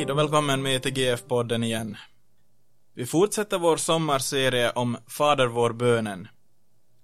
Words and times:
Hej 0.00 0.12
och 0.12 0.18
välkommen 0.18 0.62
med 0.62 0.82
till 0.82 0.92
GF-podden 0.92 1.64
igen. 1.64 1.96
Vi 2.94 3.06
fortsätter 3.06 3.58
vår 3.58 3.76
sommarserie 3.76 4.70
om 4.70 4.96
Fader 5.06 5.46
vår 5.46 5.72
bönen. 5.72 6.28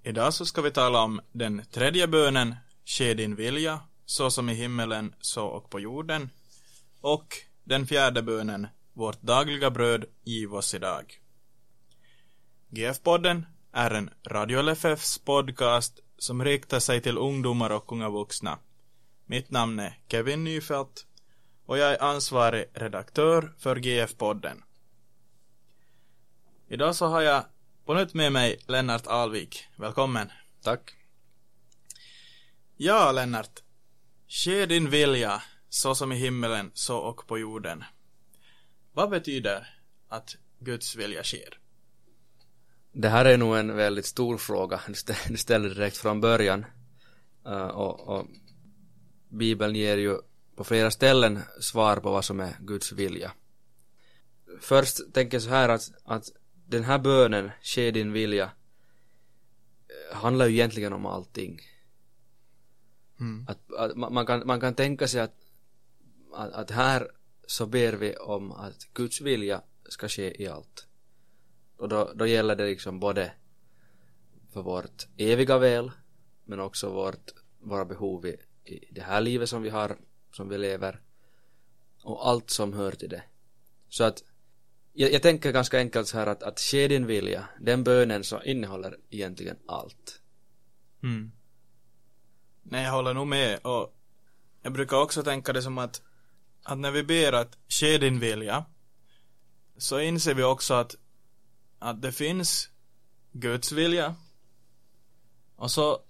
Idag 0.03 0.35
så 0.35 0.47
ska 0.47 0.63
vi 0.63 0.71
tala 0.71 1.03
om 1.03 1.21
den 1.33 1.63
tredje 1.73 2.07
bönen, 2.07 2.55
Ske 2.85 3.15
din 3.15 3.37
vilja, 3.37 3.81
så 4.07 4.31
som 4.31 4.49
i 4.49 4.55
himmelen, 4.55 5.15
så 5.21 5.47
och 5.47 5.71
på 5.71 5.81
jorden. 5.81 6.31
Och 7.01 7.35
den 7.65 7.87
fjärde 7.87 8.23
bönen, 8.23 8.67
Vårt 8.93 9.23
dagliga 9.23 9.71
bröd, 9.71 10.05
giv 10.25 10.55
oss 10.55 10.75
idag. 10.75 11.21
GF-podden 12.69 13.47
är 13.73 13.91
en 13.91 14.11
Radio 14.27 14.63
LFFs 14.63 15.19
podcast 15.19 16.01
som 16.19 16.45
riktar 16.45 16.81
sig 16.81 17.01
till 17.01 17.19
ungdomar 17.19 17.71
och 17.71 17.93
unga 17.93 18.09
vuxna. 18.09 18.59
Mitt 19.27 19.51
namn 19.51 19.79
är 19.79 19.99
Kevin 20.09 20.45
Nyfelt 20.45 21.07
och 21.67 21.79
jag 21.79 21.93
är 21.93 22.03
ansvarig 22.03 22.65
redaktör 22.73 23.53
för 23.59 23.77
GF-podden. 23.77 24.63
Idag 26.69 26.97
så 26.97 27.07
har 27.07 27.21
jag 27.21 27.45
på 27.85 27.95
nytt 27.95 28.15
med 28.15 28.33
mig 28.33 28.59
Lennart 28.67 29.07
Alvik. 29.07 29.67
Välkommen. 29.77 30.29
Tack. 30.63 30.95
Ja, 32.77 33.13
Lennart. 33.13 33.63
Ske 34.29 34.67
din 34.67 34.91
vilja, 34.91 35.43
så 35.69 35.95
som 35.95 36.13
i 36.13 36.17
himmelen, 36.17 36.71
så 36.75 36.99
och 36.99 37.27
på 37.27 37.39
jorden. 37.39 37.85
Vad 38.93 39.11
betyder 39.11 39.81
att 40.09 40.37
Guds 40.59 40.97
vilja 40.97 41.23
sker? 41.23 41.59
Det 42.93 43.09
här 43.09 43.25
är 43.25 43.39
nog 43.39 43.57
en 43.57 43.77
väldigt 43.77 44.07
stor 44.07 44.39
fråga. 44.39 44.81
Du 45.29 45.37
ställer 45.37 45.69
direkt 45.69 45.97
från 45.97 46.21
början. 46.21 46.67
Uh, 47.47 47.67
och, 47.67 48.01
och 48.01 48.27
Bibeln 49.29 49.75
ger 49.75 49.97
ju 49.97 50.19
på 50.57 50.65
flera 50.65 50.91
ställen 50.91 51.41
svar 51.61 51.97
på 51.97 52.11
vad 52.11 52.25
som 52.25 52.41
är 52.41 52.57
Guds 52.61 52.93
vilja. 52.93 53.33
Först 54.61 55.13
tänker 55.13 55.35
jag 55.35 55.43
så 55.43 55.49
här 55.49 55.69
att, 55.69 55.93
att 56.05 56.33
den 56.67 56.85
här 56.85 56.99
bönen, 56.99 57.51
ske 57.63 57.91
din 57.91 58.13
vilja, 58.13 58.45
eh, 59.89 60.17
handlar 60.17 60.47
ju 60.47 60.53
egentligen 60.53 60.93
om 60.93 61.07
allting. 61.07 61.61
Mm. 63.21 63.47
Att, 63.49 63.73
att, 63.73 63.97
man, 63.97 64.27
kan, 64.27 64.47
man 64.47 64.61
kan 64.61 64.75
tänka 64.75 65.09
sig 65.09 65.21
att, 65.21 65.35
att, 66.33 66.53
att 66.53 66.71
här 66.71 67.11
så 67.47 67.67
ber 67.67 67.93
vi 67.93 68.17
om 68.17 68.53
att 68.53 68.89
Guds 68.95 69.21
vilja 69.21 69.63
ska 69.89 70.09
ske 70.09 70.43
i 70.43 70.49
allt. 70.49 70.87
Och 71.77 71.89
då, 71.89 72.13
då 72.15 72.27
gäller 72.27 72.57
det 72.57 72.67
liksom 72.67 73.01
både 73.01 73.33
för 74.53 74.63
vårt 74.63 75.07
eviga 75.17 75.59
väl 75.59 75.91
men 76.45 76.61
också 76.61 76.91
vårt, 76.91 77.31
våra 77.59 77.85
behov 77.85 78.27
i, 78.27 78.37
i 78.65 78.93
det 78.93 79.01
här 79.01 79.21
livet 79.21 79.49
som 79.49 79.63
vi 79.63 79.69
har, 79.69 79.97
som 80.37 80.49
vi 80.49 80.59
lever 80.59 81.01
och 82.03 82.29
allt 82.29 82.51
som 82.51 82.73
hör 82.73 82.93
till 82.93 83.09
det. 83.09 83.23
Så 83.89 84.05
att 84.05 84.23
jag, 84.93 85.13
jag 85.13 85.23
tänker 85.23 85.53
ganska 85.53 85.79
enkelt 85.79 86.09
så 86.09 86.19
här 86.19 86.27
att, 86.27 86.43
att 86.43 86.61
ske 86.61 86.89
din 86.89 87.07
vilja, 87.07 87.49
den 87.61 87.85
bönen 87.85 88.25
så 88.25 88.43
innehåller 88.43 88.97
egentligen 89.11 89.57
allt. 89.67 90.21
Mm. 91.03 91.33
Nej, 92.63 92.85
jag 92.85 92.93
håller 92.93 93.15
nog 93.15 93.27
med 93.27 93.59
och 93.63 93.97
jag 94.63 94.73
brukar 94.73 94.97
också 94.97 95.23
tänka 95.23 95.53
det 95.53 95.63
som 95.63 95.79
att, 95.79 96.03
att 96.63 96.79
när 96.79 96.91
vi 96.91 97.03
ber 97.03 97.33
att 97.33 97.59
ske 97.69 97.99
din 97.99 98.21
vilja 98.21 98.65
så 99.77 100.01
inser 100.01 100.35
vi 100.35 100.43
också 100.43 100.75
att, 100.75 100.97
att 101.79 102.03
det 102.03 102.13
finns 102.13 102.71
Guds 103.33 103.73
vilja 103.73 104.15
och 105.57 105.71
så 105.71 106.03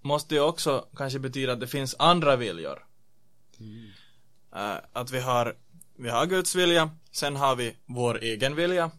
måste 0.00 0.34
det 0.34 0.40
också 0.40 0.88
kanske 0.96 1.18
betyda 1.18 1.52
att 1.52 1.60
det 1.60 1.66
finns 1.66 1.96
andra 1.98 2.36
viljor. 2.36 2.86
Mm. 3.60 3.90
Uh, 4.56 4.78
att 4.92 5.10
vi 5.10 5.20
har, 5.20 5.56
vi 5.96 6.08
har 6.08 6.26
Guds 6.26 6.54
vilja, 6.54 6.90
sen 7.10 7.36
har 7.36 7.56
vi 7.56 7.76
vår 7.86 8.18
egen 8.22 8.54
vilja, 8.54 8.90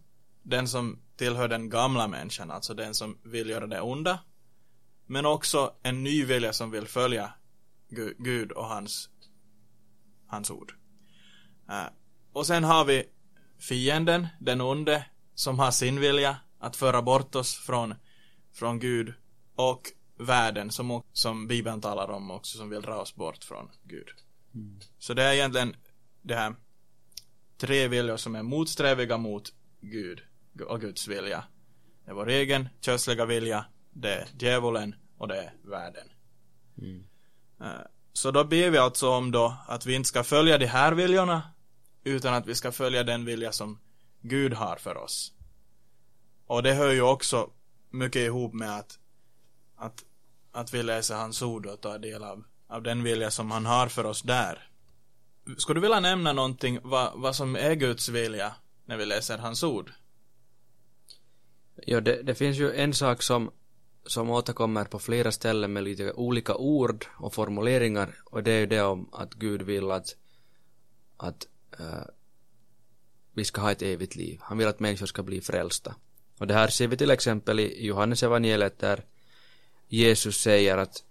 den 0.44 0.68
som 0.68 1.00
tillhör 1.16 1.48
den 1.48 1.70
gamla 1.70 2.08
människan, 2.08 2.52
alltså 2.52 2.74
den 2.74 2.94
som 2.94 3.18
vill 3.24 3.50
göra 3.50 3.68
det 3.68 3.82
onda. 3.82 4.20
Men 5.06 5.26
också 5.26 5.74
en 5.84 6.04
ny 6.04 6.26
vilja 6.26 6.54
som 6.54 6.72
vill 6.72 6.88
följa 6.88 7.34
Gud 8.18 8.52
och 8.52 8.66
hans, 8.66 9.10
hans 10.28 10.52
ord. 10.52 10.74
Uh, 11.70 11.88
och 12.34 12.48
sen 12.48 12.64
har 12.64 12.86
vi 12.86 13.04
fienden, 13.60 14.28
den 14.40 14.62
onde, 14.62 15.06
som 15.36 15.60
har 15.60 15.72
sin 15.72 16.00
vilja 16.00 16.38
att 16.60 16.76
föra 16.76 17.02
bort 17.02 17.36
oss 17.36 17.56
från, 17.56 17.96
från 18.54 18.80
Gud 18.80 19.14
och 19.56 19.82
världen 20.18 20.72
som, 20.72 21.04
som 21.14 21.48
Bibeln 21.48 21.82
talar 21.82 22.12
om 22.12 22.32
också 22.32 22.58
som 22.58 22.70
vill 22.70 22.82
dra 22.82 22.96
oss 22.96 23.16
bort 23.16 23.44
från 23.44 23.70
Gud. 23.84 24.08
Mm. 24.56 24.80
Så 25.00 25.14
det 25.14 25.24
är 25.24 25.34
egentligen 25.34 25.76
det 26.22 26.36
här 26.36 26.56
tre 27.58 27.88
viljor 27.88 28.18
som 28.18 28.36
är 28.36 28.44
motsträviga 28.44 29.18
mot 29.18 29.54
Gud 29.82 30.22
och 30.68 30.82
Guds 30.82 31.08
vilja. 31.08 31.44
Det 32.06 32.12
är 32.12 32.16
vår 32.16 32.30
egen 32.30 32.70
könsliga 32.82 33.26
vilja, 33.26 33.66
det 33.94 34.14
är 34.14 34.28
djävulen 34.40 34.96
och 35.18 35.28
det 35.28 35.38
är 35.38 35.54
världen. 35.64 36.08
Mm. 36.78 37.04
Eh, 37.62 37.88
så 38.14 38.32
då 38.32 38.44
ber 38.44 38.70
vi 38.70 38.78
alltså 38.78 39.10
om 39.10 39.32
då 39.32 39.58
att 39.68 39.86
vi 39.86 39.96
inte 39.96 40.10
ska 40.10 40.24
följa 40.24 40.58
de 40.58 40.66
här 40.66 40.94
viljorna 40.94 41.44
utan 42.04 42.34
att 42.34 42.48
vi 42.48 42.56
ska 42.56 42.72
följa 42.72 43.04
den 43.04 43.26
vilja 43.26 43.52
som 43.52 43.80
Gud 44.22 44.54
har 44.54 44.76
för 44.76 44.98
oss. 44.98 45.34
Och 46.48 46.64
det 46.64 46.74
hör 46.74 46.92
ju 46.92 47.02
också 47.02 47.50
mycket 47.90 48.22
ihop 48.22 48.54
med 48.54 48.80
att, 48.80 49.00
att, 49.76 50.06
att 50.52 50.74
vi 50.74 50.84
läser 50.84 51.16
hans 51.16 51.42
ord 51.42 51.66
och 51.66 51.82
tar 51.82 52.00
del 52.00 52.24
av, 52.24 52.44
av 52.68 52.84
den 52.84 53.04
vilja 53.04 53.32
som 53.32 53.52
han 53.52 53.66
har 53.66 53.88
för 53.88 54.06
oss 54.06 54.22
där. 54.22 54.70
Skulle 55.58 55.78
du 55.78 55.82
vilja 55.82 56.00
nämna 56.00 56.34
någonting 56.34 56.80
vad, 56.84 57.12
vad 57.16 57.36
som 57.36 57.56
är 57.56 57.76
Guds 57.76 58.10
vilja 58.10 58.56
när 58.86 58.98
vi 58.98 59.06
läser 59.06 59.38
hans 59.38 59.64
ord? 59.64 59.92
Ja, 61.76 62.02
det, 62.02 62.24
det 62.24 62.36
finns 62.36 62.58
ju 62.58 62.72
en 62.72 62.94
sak 62.94 63.22
som, 63.22 63.52
som 64.06 64.30
återkommer 64.30 64.86
på 64.86 65.00
flera 65.00 65.32
ställen 65.32 65.74
med 65.74 65.84
lite 65.84 66.14
olika 66.14 66.56
ord 66.56 67.06
och 67.18 67.34
formuleringar 67.34 68.16
och 68.26 68.44
det 68.44 68.52
är 68.52 68.60
ju 68.60 68.66
det 68.66 68.82
om 68.82 69.10
att 69.14 69.34
Gud 69.34 69.62
vill 69.62 69.92
att, 69.92 70.16
att 71.18 71.48
uh, 71.80 72.06
vi 73.34 73.46
ska 73.46 73.62
ha 73.62 73.72
ett 73.72 73.82
evigt 73.82 74.16
liv. 74.16 74.40
Han 74.42 74.58
vill 74.58 74.68
att 74.68 74.80
människor 74.80 75.06
ska 75.06 75.24
bli 75.24 75.42
frälsta. 75.42 75.96
Och 76.40 76.48
det 76.48 76.54
här 76.54 76.68
ser 76.68 76.88
vi 76.88 76.98
till 76.98 77.12
exempel 77.12 77.60
i 77.60 77.86
Johannes 77.86 78.24
evangeliet 78.24 78.80
där 78.80 79.06
Jesus 79.88 80.38
säger 80.38 80.78
att, 80.78 81.04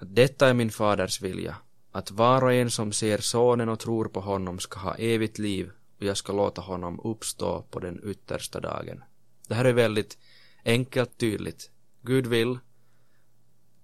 att 0.00 0.14
detta 0.16 0.48
är 0.48 0.54
min 0.54 0.70
faders 0.70 1.22
vilja, 1.22 1.56
att 1.92 2.10
var 2.10 2.44
och 2.44 2.52
en 2.52 2.70
som 2.70 2.92
ser 2.92 3.18
sonen 3.18 3.68
och 3.68 3.78
tror 3.78 4.04
på 4.04 4.20
honom 4.20 4.58
ska 4.58 4.80
ha 4.80 4.94
evigt 4.94 5.38
liv 5.38 5.70
och 5.98 6.02
jag 6.06 6.16
ska 6.16 6.32
låta 6.32 6.60
honom 6.60 7.00
uppstå 7.00 7.62
på 7.62 7.80
den 7.80 8.00
yttersta 8.04 8.60
dagen. 8.60 9.02
Det 9.48 9.54
här 9.54 9.64
är 9.64 9.72
väldigt 9.72 10.18
enkelt 10.64 11.18
tydligt. 11.18 11.70
Gud 12.02 12.26
vill 12.26 12.58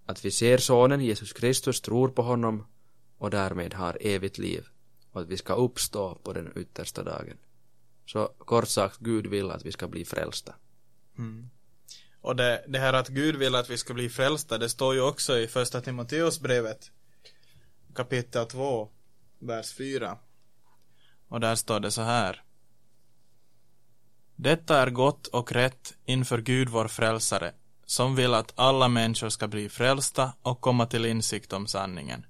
att 0.06 0.24
vi 0.24 0.30
ser 0.30 0.58
sonen 0.58 1.00
Jesus 1.00 1.32
Kristus, 1.32 1.80
tror 1.80 2.08
på 2.08 2.22
honom 2.22 2.66
och 3.18 3.30
därmed 3.30 3.74
har 3.74 3.98
evigt 4.00 4.38
liv 4.38 4.66
och 5.12 5.20
att 5.20 5.28
vi 5.28 5.36
ska 5.36 5.54
uppstå 5.54 6.14
på 6.14 6.32
den 6.32 6.52
yttersta 6.56 7.02
dagen. 7.02 7.36
Så 8.06 8.26
kort 8.26 8.68
sagt, 8.68 8.98
Gud 8.98 9.26
vill 9.26 9.50
att 9.50 9.66
vi 9.66 9.72
ska 9.72 9.88
bli 9.88 10.04
frälsta. 10.04 10.54
Mm. 11.18 11.50
Och 12.26 12.36
det, 12.36 12.64
det 12.68 12.78
här 12.78 12.92
att 12.92 13.08
Gud 13.08 13.36
vill 13.36 13.54
att 13.54 13.70
vi 13.70 13.78
ska 13.78 13.94
bli 13.94 14.08
frälsta, 14.08 14.58
det 14.58 14.68
står 14.68 14.94
ju 14.94 15.00
också 15.00 15.38
i 15.38 15.46
första 15.46 15.80
Timoteusbrevet 15.80 16.90
kapitel 17.94 18.46
2, 18.46 18.88
vers 19.38 19.74
4. 19.74 20.18
Och 21.28 21.40
där 21.40 21.54
står 21.54 21.80
det 21.80 21.90
så 21.90 22.02
här. 22.02 22.42
Detta 24.36 24.82
är 24.82 24.90
gott 24.90 25.26
och 25.26 25.52
rätt 25.52 25.94
inför 26.04 26.38
Gud 26.38 26.68
vår 26.68 26.88
frälsare, 26.88 27.52
som 27.84 28.16
vill 28.16 28.34
att 28.34 28.52
alla 28.56 28.88
människor 28.88 29.28
ska 29.28 29.48
bli 29.48 29.68
frälsta 29.68 30.32
och 30.42 30.60
komma 30.60 30.86
till 30.86 31.06
insikt 31.06 31.52
om 31.52 31.66
sanningen. 31.66 32.26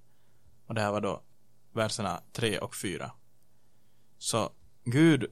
Och 0.67 0.75
det 0.75 0.81
här 0.81 0.93
var 0.93 1.01
då 1.01 1.23
verserna 1.73 2.21
3 2.33 2.59
och 2.59 2.77
4. 2.77 3.13
Så 4.19 4.51
Gud, 4.85 5.27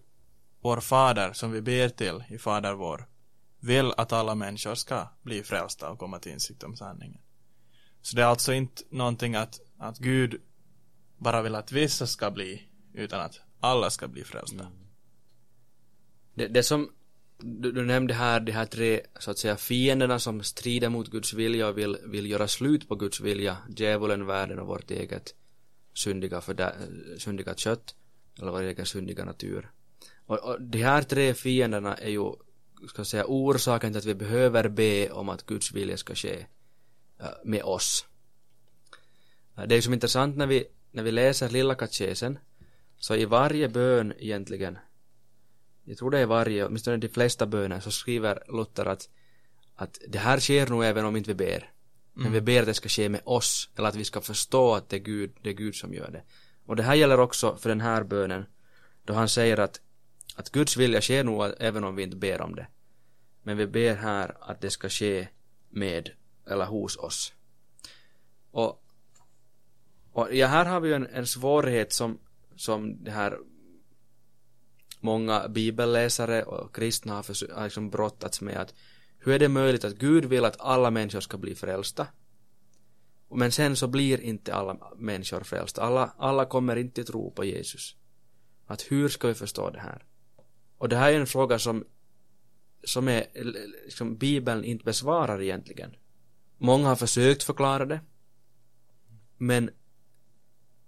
vår 0.61 0.81
fader, 0.81 1.33
som 1.33 1.53
vi 1.53 1.61
ber 1.61 1.89
till 1.89 2.25
i 2.29 2.39
Fader 2.39 2.75
vår, 2.75 3.09
vill 3.65 3.93
att 3.97 4.13
alla 4.13 4.35
människor 4.35 4.75
ska 4.75 5.09
bli 5.23 5.43
frälsta 5.43 5.91
och 5.91 5.99
komma 5.99 6.19
till 6.19 6.33
insikt 6.33 6.63
om 6.63 6.77
sanningen. 6.77 7.21
Så 8.03 8.17
det 8.17 8.23
är 8.23 8.27
alltså 8.27 8.53
inte 8.53 8.83
någonting 8.91 9.35
att, 9.35 9.61
att 9.79 9.99
Gud 9.99 10.41
bara 11.17 11.43
vill 11.43 11.55
att 11.55 11.73
vissa 11.73 12.07
ska 12.07 12.31
bli, 12.31 12.69
utan 12.93 13.21
att 13.21 13.41
alla 13.61 13.91
ska 13.91 14.09
bli 14.09 14.25
frälsta. 14.25 14.61
Mm. 14.61 14.73
Det, 16.35 16.47
det 16.47 16.63
som 16.63 16.91
du, 17.39 17.73
du, 17.73 17.85
nämnde 17.85 18.15
här 18.15 18.41
de 18.41 18.53
här 18.53 18.67
tre 18.67 19.01
så 19.19 19.31
att 19.31 19.39
säga 19.39 19.57
fienderna 19.57 20.19
som 20.19 20.43
strider 20.43 20.89
mot 20.89 21.11
Guds 21.11 21.33
vilja 21.33 21.69
och 21.69 21.79
vill, 21.79 21.99
vill 22.05 22.31
göra 22.31 22.49
slut 22.49 22.89
på 22.89 22.95
Guds 22.95 23.21
vilja, 23.21 23.57
djävulen, 23.77 24.27
världen 24.27 24.59
och 24.59 24.67
vårt 24.67 24.91
eget 24.91 25.35
syndiga, 25.95 26.41
för 26.41 26.73
syndiga 27.19 27.55
kött 27.55 27.95
eller 28.39 28.53
vår 28.53 28.63
egen 28.63 28.87
syndiga 28.87 29.25
natur. 29.25 29.71
Och, 30.27 30.39
och 30.39 30.63
de 30.63 30.83
här 30.83 31.03
tre 31.03 31.35
fienderna 31.35 31.95
är 31.95 32.11
ju 32.11 32.33
ska 32.89 33.05
säga 33.05 33.25
orsaken 33.27 33.93
till 33.93 33.99
att 33.99 34.05
vi 34.05 34.15
behöver 34.15 34.69
be 34.69 35.11
om 35.11 35.29
att 35.29 35.47
Guds 35.47 35.73
vilja 35.73 35.97
ska 35.97 36.15
ske 36.15 36.47
uh, 37.21 37.27
med 37.45 37.63
oss. 37.63 38.07
Uh, 39.59 39.65
det 39.67 39.75
är 39.75 39.81
som 39.81 39.95
intressant 39.95 40.37
när 40.37 40.47
vi, 40.47 40.65
när 40.91 41.03
vi 41.03 41.13
läser 41.13 41.49
lilla 41.49 41.75
katekesen 41.75 42.39
Så 42.99 43.15
i 43.15 43.25
varje 43.25 43.69
bön 43.69 44.13
egentligen, 44.19 44.79
jag 45.85 45.99
tror 45.99 46.11
det 46.11 46.19
är 46.19 46.27
varje, 46.27 46.67
åtminstone 46.67 46.97
de 46.97 47.09
flesta 47.09 47.47
böner, 47.47 47.81
så 47.81 47.91
skriver 47.91 48.43
Luther 48.49 48.87
att, 48.87 49.09
att 49.75 49.99
det 50.09 50.19
här 50.19 50.41
sker 50.41 50.67
nog 50.67 50.85
även 50.85 51.05
om 51.05 51.17
inte 51.17 51.31
vi 51.31 51.35
ber. 51.35 51.71
Men 52.17 52.33
vi 52.33 52.41
ber 52.41 52.61
att 52.61 52.67
det 52.67 52.75
ska 52.75 52.89
ske 52.89 53.09
med 53.09 53.21
oss, 53.25 53.71
eller 53.77 53.89
att 53.89 53.97
vi 53.97 54.05
ska 54.05 54.21
förstå 54.21 54.75
att 54.75 54.89
det 54.89 54.97
är 54.97 55.01
Gud, 55.01 55.33
det 55.43 55.49
är 55.49 55.55
Gud 55.55 55.75
som 55.75 55.95
gör 55.95 56.11
det. 56.11 56.23
Och 56.67 56.77
det 56.77 56.83
här 56.83 56.95
gäller 56.95 57.21
också 57.21 57.57
för 57.57 57.69
den 57.69 57.81
här 57.81 58.05
bönen, 58.05 58.45
då 59.05 59.15
han 59.15 59.29
säger 59.29 59.61
att, 59.61 59.81
att 60.37 60.51
Guds 60.51 60.77
vilja 60.77 61.01
sker 61.01 61.25
nog 61.25 61.53
även 61.59 61.85
om 61.85 61.97
vi 61.97 62.03
inte 62.03 62.17
ber 62.17 62.41
om 62.41 62.55
det. 62.55 62.67
Men 63.45 63.57
vi 63.57 63.67
ber 63.67 63.95
här 63.95 64.37
att 64.41 64.61
det 64.61 64.71
ska 64.71 64.89
ske 64.89 65.29
med 65.69 66.11
eller 66.47 66.65
hos 66.65 66.97
oss. 66.97 67.33
Och, 68.51 68.85
och 70.13 70.35
ja, 70.35 70.47
här 70.47 70.65
har 70.65 70.81
vi 70.81 70.89
ju 70.89 70.95
en, 70.95 71.07
en 71.07 71.27
svårighet 71.27 71.93
som, 71.93 72.19
som 72.57 73.05
det 73.05 73.11
här 73.11 73.39
många 75.01 75.49
bibelläsare 75.49 76.43
och 76.43 76.75
kristna 76.75 77.15
har, 77.15 77.23
försö- 77.23 77.55
har 77.55 77.65
liksom 77.65 77.91
brottats 77.91 78.41
med 78.41 78.57
att 78.57 78.75
hur 79.19 79.35
är 79.35 79.39
det 79.39 79.49
möjligt 79.49 79.85
att 79.85 79.99
Gud 79.99 80.25
vill 80.25 80.45
att 80.45 80.61
alla 80.61 80.91
människor 80.91 81.21
ska 81.21 81.39
bli 81.39 81.55
frälsta? 81.55 82.07
Men 83.31 83.53
sen 83.53 83.77
så 83.77 83.87
blir 83.87 84.21
inte 84.21 84.55
alla 84.55 84.77
människor 84.97 85.41
frälsta. 85.41 85.83
Alla, 85.83 86.15
alla 86.19 86.45
kommer 86.45 86.77
inte 86.77 87.05
tro 87.05 87.31
på 87.31 87.45
Jesus. 87.45 87.97
Att 88.67 88.83
hur 88.83 89.09
ska 89.09 89.29
vi 89.29 89.35
förstå 89.35 89.71
det 89.71 89.81
här? 89.81 90.05
Och 90.79 90.89
det 90.89 90.97
här 90.97 91.13
är 91.13 91.21
en 91.21 91.27
fråga 91.27 91.59
som, 91.59 91.85
som 92.87 93.09
är, 93.09 93.27
liksom, 93.85 94.17
Bibeln 94.17 94.65
inte 94.65 94.85
besvarar 94.85 95.43
egentligen. 95.43 95.97
Många 96.59 96.89
har 96.89 96.97
försökt 96.97 97.43
förklara 97.43 97.87
det. 97.87 98.01
Men 99.39 99.71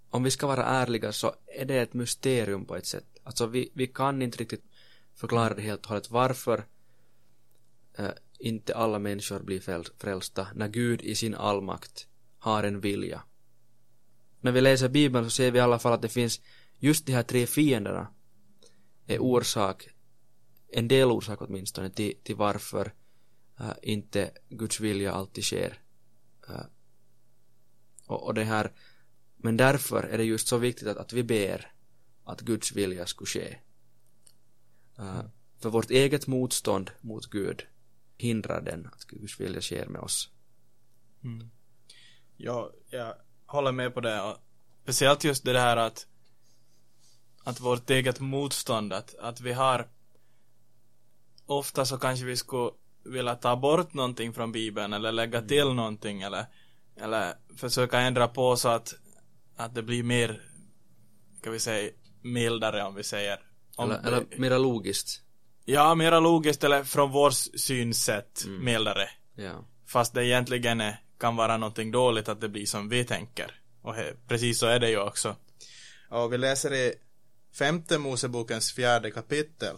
om 0.09 0.23
vi 0.23 0.31
ska 0.31 0.47
vara 0.47 0.65
ärliga 0.65 1.11
så 1.11 1.35
är 1.45 1.65
det 1.65 1.75
ett 1.75 1.93
mysterium 1.93 2.65
på 2.65 2.75
ett 2.75 2.85
sätt. 2.85 3.05
Alltså 3.23 3.47
vi, 3.47 3.71
vi 3.73 3.87
kan 3.87 4.21
inte 4.21 4.37
riktigt 4.37 4.63
förklara 5.15 5.53
det 5.53 5.61
helt 5.61 5.81
och 5.81 5.89
hållet 5.89 6.11
varför 6.11 6.65
eh, 7.97 8.09
inte 8.39 8.75
alla 8.75 8.99
människor 8.99 9.39
blir 9.39 9.89
frälsta 9.99 10.47
när 10.55 10.67
Gud 10.67 11.01
i 11.01 11.15
sin 11.15 11.35
allmakt 11.35 12.07
har 12.39 12.63
en 12.63 12.79
vilja. 12.79 13.23
När 14.41 14.51
vi 14.51 14.61
läser 14.61 14.89
Bibeln 14.89 15.25
så 15.25 15.31
ser 15.31 15.51
vi 15.51 15.57
i 15.57 15.61
alla 15.61 15.79
fall 15.79 15.93
att 15.93 16.01
det 16.01 16.09
finns 16.09 16.41
just 16.79 17.05
de 17.05 17.13
här 17.13 17.23
tre 17.23 17.47
fienderna 17.47 18.07
är 19.07 19.19
orsak, 19.19 19.89
en 20.69 20.87
del 20.87 21.11
orsak 21.11 21.41
åtminstone 21.41 21.89
till, 21.89 22.13
till 22.23 22.35
varför 22.35 22.93
uh, 23.61 23.73
inte 23.81 24.31
Guds 24.49 24.79
vilja 24.79 25.13
alltid 25.13 25.43
sker. 25.43 25.81
Uh, 26.49 26.65
och, 28.05 28.23
och 28.23 28.33
det 28.33 28.43
här, 28.43 28.71
men 29.37 29.57
därför 29.57 30.03
är 30.03 30.17
det 30.17 30.23
just 30.23 30.47
så 30.47 30.57
viktigt 30.57 30.87
att, 30.87 30.97
att 30.97 31.13
vi 31.13 31.23
ber 31.23 31.71
att 32.23 32.41
Guds 32.41 32.75
vilja 32.75 33.05
skulle 33.05 33.27
ske. 33.27 33.57
Uh, 34.99 35.21
för 35.59 35.69
vårt 35.69 35.91
eget 35.91 36.27
motstånd 36.27 36.91
mot 37.01 37.25
Gud 37.25 37.63
hindrar 38.17 38.61
den 38.61 38.87
att 38.87 39.03
Guds 39.03 39.39
vilja 39.39 39.61
sker 39.61 39.85
med 39.85 40.01
oss. 40.01 40.29
Mm. 41.23 41.49
Ja, 42.37 42.71
jag 42.89 43.15
håller 43.45 43.71
med 43.71 43.93
på 43.93 44.01
det. 44.01 44.21
Och 44.21 44.37
speciellt 44.83 45.23
just 45.23 45.43
det 45.43 45.59
här 45.59 45.77
att 45.77 46.07
att 47.47 47.59
vårt 47.59 47.89
eget 47.89 48.19
motstånd, 48.19 48.93
att, 48.93 49.15
att 49.15 49.41
vi 49.41 49.53
har 49.53 49.87
ofta 51.47 51.85
så 51.85 51.97
kanske 51.97 52.25
vi 52.25 52.37
skulle 52.37 52.71
vilja 53.05 53.35
ta 53.35 53.55
bort 53.55 53.93
någonting 53.93 54.33
från 54.33 54.51
Bibeln 54.51 54.93
eller 54.93 55.11
lägga 55.11 55.37
Mm. 55.37 55.47
till 55.47 55.73
någonting 55.73 56.21
eller, 56.21 56.45
eller 57.01 57.33
försöka 57.57 57.99
ändra 57.99 58.27
på 58.27 58.55
så 58.55 58.69
att, 58.69 58.93
att 59.57 59.75
det 59.75 59.83
blir 59.83 60.03
mer, 60.03 60.41
kan 61.43 61.53
vi 61.53 61.59
säga, 61.59 61.91
mildare 62.21 62.83
om 62.83 62.95
vi 62.95 63.03
säger. 63.03 63.39
Om 63.75 63.91
Eller, 63.91 64.07
eller 64.07 64.25
mera 64.37 64.57
logiskt. 64.57 65.21
Ja, 65.65 65.95
mera 65.95 66.19
logiskt 66.19 66.63
eller 66.63 66.83
från 66.83 67.11
vår 67.11 67.31
synsätt 67.57 68.43
Mm. 68.45 68.65
mildare. 68.65 69.09
Ja. 69.35 69.65
Fast 69.87 70.13
det 70.13 70.25
egentligen 70.25 70.81
är, 70.81 71.01
kan 71.19 71.35
vara 71.35 71.57
någonting 71.57 71.91
dåligt 71.91 72.29
att 72.29 72.41
det 72.41 72.49
blir 72.49 72.65
som 72.65 72.89
vi 72.89 73.03
tänker. 73.05 73.61
Och 73.81 73.95
he, 73.95 74.13
precis 74.27 74.59
så 74.59 74.65
är 74.67 74.79
det 74.79 74.89
ju 74.89 74.99
också. 74.99 75.35
Och 76.09 76.33
vi 76.33 76.37
läser 76.37 76.73
i 76.73 76.93
femte 77.57 77.97
Mosebokens 77.97 78.71
fjärde 78.71 79.11
kapitel. 79.11 79.75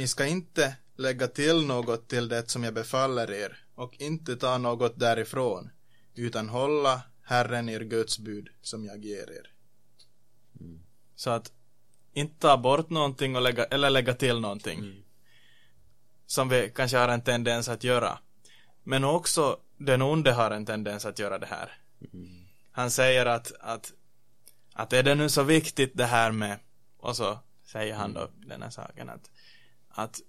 Ni 0.00 0.08
ska 0.08 0.26
inte 0.26 0.76
lägga 0.96 1.28
till 1.28 1.66
något 1.66 2.08
till 2.08 2.28
det 2.28 2.50
som 2.50 2.64
jag 2.64 2.74
befaller 2.74 3.30
er 3.30 3.64
och 3.74 4.00
inte 4.00 4.36
ta 4.36 4.58
något 4.58 4.98
därifrån, 4.98 5.70
utan 6.14 6.48
hålla 6.48 7.02
Herren 7.22 7.68
er 7.68 7.80
Guds 7.80 8.18
bud 8.18 8.48
som 8.62 8.84
jag 8.84 9.04
ger 9.04 9.30
er. 9.30 9.52
Så 11.14 11.30
att 11.30 11.52
inte 12.12 12.40
ta 12.40 12.56
bort 12.56 12.90
någonting 12.90 13.36
och 13.36 13.42
lägga, 13.42 13.64
eller 13.64 13.90
lägga 13.90 14.14
till 14.14 14.40
någonting. 14.40 14.78
Mm. 14.78 15.02
Som 16.26 16.48
vi 16.48 16.72
kanske 16.74 16.96
har 16.96 17.08
en 17.08 17.22
tendens 17.22 17.68
att 17.68 17.84
göra. 17.84 18.18
Men 18.82 19.04
också 19.04 19.60
den 19.76 20.02
onde 20.02 20.32
har 20.32 20.50
en 20.50 20.66
tendens 20.66 21.04
att 21.04 21.18
göra 21.18 21.38
det 21.38 21.46
här. 21.46 21.78
Mm. 22.12 22.46
Han 22.72 22.90
säger 22.90 23.26
att, 23.26 23.52
att, 23.60 23.92
att 24.72 24.92
är 24.92 25.02
det 25.02 25.14
nu 25.14 25.28
så 25.28 25.42
viktigt 25.42 25.90
det 25.94 26.06
här 26.06 26.32
med, 26.32 26.58
och 26.96 27.16
så 27.16 27.38
säger 27.64 27.94
han 27.94 28.12
då 28.12 28.30
den 28.36 28.62
här 28.62 28.70
saken 28.70 29.10
att, 29.10 29.30
att 29.90 30.20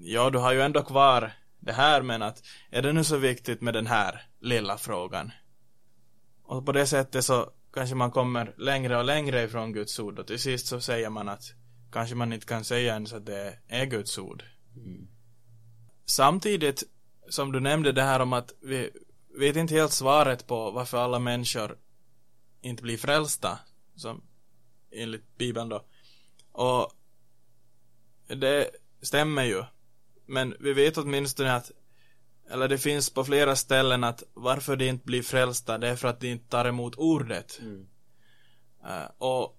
ja, 0.00 0.30
du 0.30 0.38
har 0.38 0.52
ju 0.52 0.62
ändå 0.62 0.82
kvar 0.82 1.32
det 1.60 1.72
här, 1.72 2.02
men 2.02 2.22
att 2.22 2.42
är 2.70 2.82
det 2.82 2.92
nu 2.92 3.04
så 3.04 3.16
viktigt 3.16 3.60
med 3.60 3.74
den 3.74 3.86
här 3.86 4.26
lilla 4.40 4.78
frågan? 4.78 5.32
Och 6.42 6.66
på 6.66 6.72
det 6.72 6.86
sättet 6.86 7.24
så 7.24 7.50
kanske 7.72 7.94
man 7.94 8.10
kommer 8.10 8.54
längre 8.56 8.96
och 8.96 9.04
längre 9.04 9.42
ifrån 9.42 9.72
Guds 9.72 9.98
ord 9.98 10.18
och 10.18 10.26
till 10.26 10.38
sist 10.38 10.66
så 10.66 10.80
säger 10.80 11.10
man 11.10 11.28
att 11.28 11.52
kanske 11.92 12.14
man 12.14 12.32
inte 12.32 12.46
kan 12.46 12.64
säga 12.64 12.94
ens 12.94 13.12
att 13.12 13.26
det 13.26 13.58
är 13.68 13.86
Guds 13.86 14.18
ord. 14.18 14.44
Mm. 14.76 15.08
Samtidigt 16.04 16.82
som 17.28 17.52
du 17.52 17.60
nämnde 17.60 17.92
det 17.92 18.02
här 18.02 18.20
om 18.20 18.32
att 18.32 18.52
vi 18.62 18.90
vet 19.38 19.56
inte 19.56 19.74
helt 19.74 19.92
svaret 19.92 20.46
på 20.46 20.70
varför 20.70 20.98
alla 20.98 21.18
människor 21.18 21.78
inte 22.60 22.82
blir 22.82 22.96
frälsta, 22.96 23.58
som 23.96 24.22
enligt 24.90 25.36
Bibeln 25.38 25.68
då. 25.68 25.84
Och 26.52 26.92
det 28.26 28.70
stämmer 29.02 29.44
ju. 29.44 29.64
Men 30.26 30.56
vi 30.60 30.72
vet 30.72 30.98
åtminstone 30.98 31.54
att, 31.54 31.70
eller 32.50 32.68
det 32.68 32.78
finns 32.78 33.10
på 33.10 33.24
flera 33.24 33.56
ställen 33.56 34.04
att 34.04 34.22
varför 34.34 34.76
de 34.76 34.88
inte 34.88 35.04
blir 35.04 35.22
frälsta, 35.22 35.78
det 35.78 35.88
är 35.88 35.96
för 35.96 36.08
att 36.08 36.20
de 36.20 36.28
inte 36.28 36.48
tar 36.48 36.64
emot 36.64 36.94
ordet. 36.94 37.58
Mm. 37.62 37.86
Eh, 38.84 39.10
och 39.18 39.58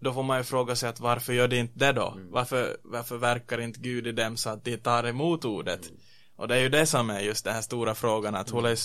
då 0.00 0.12
får 0.12 0.22
man 0.22 0.38
ju 0.38 0.44
fråga 0.44 0.76
sig 0.76 0.88
att 0.88 1.00
varför 1.00 1.32
gör 1.32 1.48
de 1.48 1.58
inte 1.58 1.78
det 1.78 1.92
då? 1.92 2.08
Mm. 2.08 2.30
Varför, 2.30 2.76
varför 2.84 3.16
verkar 3.16 3.60
inte 3.60 3.80
Gud 3.80 4.06
i 4.06 4.12
dem 4.12 4.36
så 4.36 4.50
att 4.50 4.64
de 4.64 4.76
tar 4.76 5.04
emot 5.04 5.44
ordet? 5.44 5.92
Och 6.36 6.48
det 6.48 6.56
är 6.56 6.60
ju 6.60 6.68
det 6.68 6.86
som 6.86 7.10
är 7.10 7.20
just 7.20 7.44
den 7.44 7.54
här 7.54 7.62
stora 7.62 7.94
frågan 7.94 8.34
att 8.34 8.52
hur, 8.52 8.76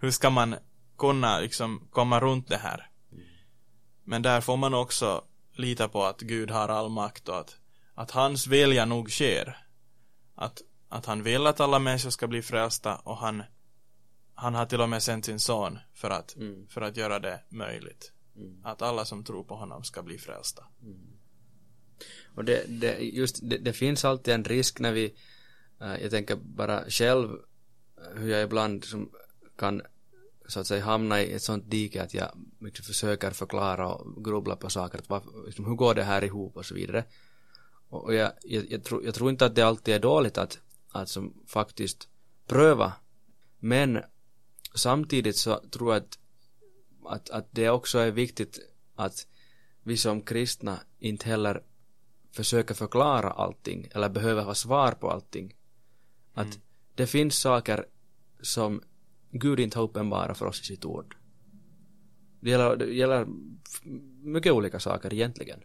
hur 0.00 0.10
ska 0.10 0.30
man 0.30 0.56
kunna 0.98 1.40
liksom 1.40 1.88
komma 1.90 2.20
runt 2.20 2.48
det 2.48 2.56
här? 2.56 2.90
Men 4.04 4.22
där 4.22 4.40
får 4.40 4.56
man 4.56 4.74
också 4.74 5.24
lita 5.52 5.88
på 5.88 6.04
att 6.04 6.20
Gud 6.20 6.50
har 6.50 6.68
all 6.68 6.88
makt 6.88 7.28
och 7.28 7.38
att, 7.38 7.56
att 8.00 8.10
hans 8.10 8.46
vilja 8.46 8.84
nog 8.84 9.10
sker. 9.10 9.56
Att, 10.34 10.62
att 10.88 11.06
han 11.06 11.22
vill 11.22 11.46
att 11.46 11.60
alla 11.60 11.78
människor 11.78 12.10
ska 12.10 12.26
bli 12.26 12.42
frälsta 12.42 12.96
och 12.96 13.16
han, 13.16 13.42
han 14.34 14.54
har 14.54 14.66
till 14.66 14.80
och 14.80 14.88
med 14.88 15.02
sänt 15.02 15.24
sin 15.24 15.40
son 15.40 15.78
för 15.94 16.10
att, 16.10 16.36
Mm. 16.36 16.66
för 16.68 16.80
att 16.80 16.96
göra 16.96 17.18
det 17.18 17.40
möjligt. 17.48 18.12
Mm. 18.36 18.60
Att 18.64 18.82
alla 18.82 19.04
som 19.04 19.24
tror 19.24 19.44
på 19.44 19.54
honom 19.54 19.84
ska 19.84 20.02
bli 20.02 20.18
frälsta. 20.18 20.64
Och 22.34 22.44
det, 22.44 22.64
det, 22.68 22.98
just, 22.98 23.38
det, 23.42 23.58
det 23.58 23.72
finns 23.72 24.04
alltid 24.04 24.34
en 24.34 24.44
risk 24.44 24.80
när 24.80 24.92
vi, 24.92 25.14
eh, 25.80 26.02
jag 26.02 26.10
tänker 26.10 26.36
bara 26.36 26.90
själv 26.90 27.30
eh, 27.30 28.20
hur 28.20 28.30
jag 28.30 28.42
ibland 28.42 28.84
som 28.84 29.10
kan 29.58 29.82
så 30.48 30.60
att 30.60 30.66
säga 30.66 30.84
hamna 30.84 31.22
i 31.22 31.32
ett 31.32 31.42
sånt 31.42 31.70
dike 31.70 32.02
att 32.02 32.14
jag 32.14 32.28
liksom 32.60 32.84
försöker 32.84 33.30
förklara 33.30 33.88
och 33.88 34.24
grubbla 34.24 34.56
på 34.56 34.70
saker, 34.70 34.98
att 34.98 35.08
varför, 35.08 35.46
liksom, 35.46 35.64
hur 35.64 35.74
går 35.74 35.94
det 35.94 36.04
här 36.04 36.24
ihop 36.24 36.56
och 36.56 36.66
så 36.66 36.74
vidare. 36.74 37.04
Och, 37.90 38.14
jag, 38.14 38.32
jag, 38.42 38.70
jag, 38.70 38.84
tror, 38.84 39.04
jag 39.04 39.14
tror 39.14 39.30
inte 39.30 39.46
att 39.46 39.54
det 39.54 39.62
alltid 39.62 39.94
är 39.94 39.98
dåligt 39.98 40.38
att, 40.38 40.58
att 40.90 41.08
som 41.08 41.34
faktiskt 41.46 42.08
pröva, 42.46 42.92
men 43.58 44.02
samtidigt 44.74 45.36
så 45.36 45.60
tror 45.70 45.94
jag 45.94 46.02
att, 46.02 46.18
att, 47.04 47.30
att 47.30 47.48
det 47.50 47.70
också 47.70 47.98
är 47.98 48.10
viktigt 48.10 48.58
att 48.94 49.26
vi 49.82 49.96
som 49.96 50.22
kristna 50.22 50.80
inte 50.98 51.28
heller 51.28 51.62
försöker 52.32 52.74
förklara 52.74 53.30
allting 53.30 53.88
eller 53.94 54.08
behöver 54.08 54.42
ha 54.42 54.54
svar 54.54 54.92
på 54.92 55.10
allting. 55.10 55.56
Att 56.34 56.58
det 56.94 57.06
finns 57.06 57.38
saker 57.38 57.86
som 58.40 58.82
Gud 59.30 59.60
inte 59.60 59.78
har 59.78 59.84
uppenbara 59.84 60.34
för 60.34 60.46
oss 60.46 60.60
i 60.60 60.64
sitt 60.64 60.84
ord. 60.84 61.16
Det 62.40 62.50
gäller, 62.50 62.76
det 62.76 62.94
gäller 62.94 63.26
mycket 64.22 64.52
olika 64.52 64.80
saker 64.80 65.14
egentligen. 65.14 65.60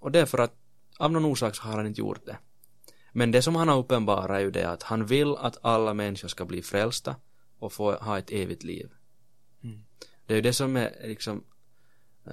Och 0.00 0.12
det 0.12 0.20
är 0.20 0.26
för 0.26 0.38
att 0.38 0.54
av 1.00 1.12
någon 1.12 1.24
orsak 1.24 1.56
så 1.56 1.62
har 1.62 1.76
han 1.76 1.86
inte 1.86 2.00
gjort 2.00 2.26
det. 2.26 2.38
Men 3.12 3.30
det 3.30 3.42
som 3.42 3.56
han 3.56 3.68
har 3.68 3.78
uppenbara 3.78 4.36
är 4.36 4.40
ju 4.40 4.50
det 4.50 4.70
att 4.70 4.82
han 4.82 5.06
vill 5.06 5.36
att 5.36 5.58
alla 5.62 5.94
människor 5.94 6.28
ska 6.28 6.44
bli 6.44 6.62
frälsta 6.62 7.16
och 7.58 7.72
få 7.72 7.92
ha 7.92 8.18
ett 8.18 8.30
evigt 8.30 8.62
liv. 8.62 8.90
Mm. 9.62 9.80
Det 10.26 10.34
är 10.34 10.36
ju 10.36 10.42
det 10.42 10.52
som 10.52 10.76
är 10.76 10.92
liksom 11.04 11.44
eh, 12.26 12.32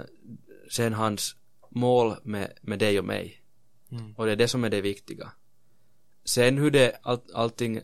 sen 0.71 0.93
hans 0.93 1.35
mål 1.69 2.15
med, 2.23 2.53
med 2.61 2.79
dig 2.79 2.99
och 2.99 3.05
mig. 3.05 3.43
Mm. 3.91 4.13
Och 4.15 4.25
det 4.25 4.31
är 4.31 4.35
det 4.35 4.47
som 4.47 4.63
är 4.63 4.69
det 4.69 4.81
viktiga. 4.81 5.31
Sen 6.25 6.57
hur 6.57 6.71
det, 6.71 6.99
all, 7.01 7.19
allting, 7.33 7.81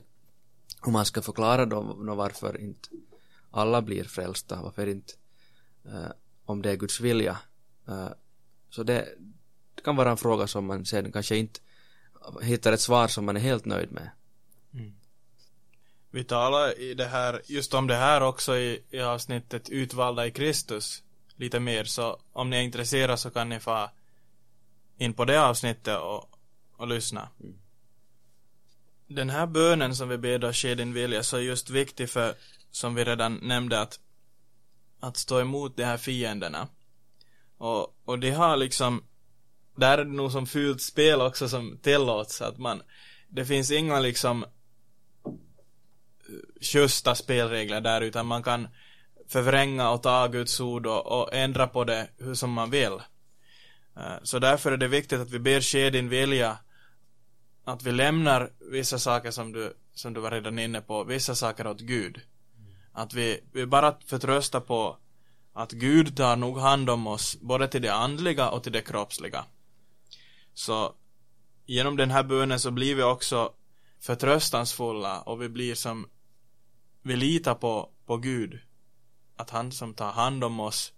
hur 0.83 0.91
man 0.91 1.05
ska 1.05 1.21
förklara 1.21 1.65
då, 1.65 1.81
varför 2.15 2.61
inte 2.61 2.89
alla 3.51 3.81
blir 3.81 4.03
frälsta, 4.03 4.61
varför 4.61 4.87
inte, 4.87 5.13
eh, 5.85 6.11
om 6.45 6.61
det 6.61 6.71
är 6.71 6.75
Guds 6.75 6.99
vilja. 6.99 7.37
Eh, 7.87 8.09
så 8.69 8.83
det 8.83 9.07
kan 9.83 9.95
vara 9.95 10.11
en 10.11 10.17
fråga 10.17 10.47
som 10.47 10.65
man 10.65 10.85
sen 10.85 11.11
kanske 11.11 11.37
inte 11.37 11.59
hittar 12.41 12.73
ett 12.73 12.81
svar 12.81 13.07
som 13.07 13.25
man 13.25 13.35
är 13.35 13.41
helt 13.41 13.65
nöjd 13.65 13.91
med. 13.91 14.09
Vi 16.11 16.23
talar 16.23 16.79
i 16.79 16.93
det 16.93 17.05
här, 17.05 17.41
just 17.45 17.73
om 17.73 17.87
det 17.87 17.95
här 17.95 18.21
också 18.21 18.57
i, 18.57 18.83
i 18.89 18.99
avsnittet 18.99 19.69
Utvalda 19.69 20.25
i 20.25 20.31
Kristus 20.31 21.03
lite 21.35 21.59
mer 21.59 21.83
så 21.83 22.19
om 22.33 22.49
ni 22.49 22.57
är 22.57 22.61
intresserade 22.61 23.17
så 23.17 23.29
kan 23.29 23.49
ni 23.49 23.59
få 23.59 23.89
in 24.97 25.13
på 25.13 25.25
det 25.25 25.41
avsnittet 25.41 25.97
och, 25.97 26.29
och 26.77 26.87
lyssna. 26.87 27.29
Den 29.07 29.29
här 29.29 29.47
bönen 29.47 29.95
som 29.95 30.09
vi 30.09 30.17
ber 30.17 30.39
då 30.39 30.53
ske 30.53 30.75
din 30.75 30.93
vilja 30.93 31.23
så 31.23 31.37
är 31.37 31.41
just 31.41 31.69
viktig 31.69 32.09
för 32.09 32.35
som 32.71 32.95
vi 32.95 33.03
redan 33.03 33.35
nämnde 33.35 33.81
att 33.81 33.99
att 34.99 35.17
stå 35.17 35.39
emot 35.39 35.77
de 35.77 35.83
här 35.83 35.97
fienderna. 35.97 36.67
Och, 37.57 37.95
och 38.05 38.19
det 38.19 38.31
har 38.31 38.57
liksom 38.57 39.03
där 39.75 39.97
är 39.97 40.05
det 40.05 40.11
nog 40.11 40.31
som 40.31 40.47
fult 40.47 40.81
spel 40.81 41.21
också 41.21 41.49
som 41.49 41.77
tillåts 41.77 42.41
att 42.41 42.57
man 42.57 42.81
det 43.27 43.45
finns 43.45 43.71
inga 43.71 43.99
liksom 43.99 44.43
eh, 44.43 44.49
justa 46.61 47.15
spelregler 47.15 47.81
där 47.81 48.01
utan 48.01 48.25
man 48.25 48.43
kan 48.43 48.67
förvränga 49.27 49.89
och 49.89 50.03
ta 50.03 50.27
Guds 50.27 50.59
ord 50.59 50.85
och, 50.85 51.05
och 51.05 51.33
ändra 51.33 51.67
på 51.67 51.83
det 51.83 52.07
hur 52.17 52.33
som 52.33 52.51
man 52.51 52.69
vill. 52.69 52.93
Eh, 53.97 54.15
så 54.23 54.39
därför 54.39 54.71
är 54.71 54.77
det 54.77 54.87
viktigt 54.87 55.19
att 55.19 55.31
vi 55.31 55.39
ber 55.39 55.61
ske 55.61 55.89
din 55.89 56.09
vilja 56.09 56.57
att 57.65 57.83
vi 57.83 57.91
lämnar 57.91 58.51
vissa 58.71 58.99
saker 58.99 59.31
som 59.31 59.51
du, 59.51 59.73
som 59.93 60.13
du 60.13 60.21
var 60.21 60.31
redan 60.31 60.59
inne 60.59 60.81
på, 60.81 61.03
vissa 61.03 61.35
saker 61.35 61.67
åt 61.67 61.79
Gud. 61.79 62.21
Att 62.91 63.13
vi, 63.13 63.39
vi 63.51 63.65
bara 63.65 63.95
förtröstar 64.05 64.59
på 64.59 64.97
att 65.53 65.71
Gud 65.71 66.17
tar 66.17 66.35
nog 66.35 66.59
hand 66.59 66.89
om 66.89 67.07
oss 67.07 67.37
både 67.41 67.67
till 67.67 67.81
det 67.81 67.93
andliga 67.93 68.49
och 68.49 68.63
till 68.63 68.71
det 68.71 68.81
kroppsliga. 68.81 69.45
Så 70.53 70.95
genom 71.65 71.97
den 71.97 72.11
här 72.11 72.23
bönen 72.23 72.59
så 72.59 72.71
blir 72.71 72.95
vi 72.95 73.03
också 73.03 73.53
förtröstansfulla 73.99 75.21
och 75.21 75.41
vi 75.41 75.49
blir 75.49 75.75
som 75.75 76.09
vi 77.01 77.15
litar 77.15 77.55
på, 77.55 77.89
på 78.05 78.17
Gud. 78.17 78.59
Att 79.35 79.49
han 79.49 79.71
som 79.71 79.93
tar 79.93 80.11
hand 80.11 80.43
om 80.43 80.59
oss, 80.59 80.93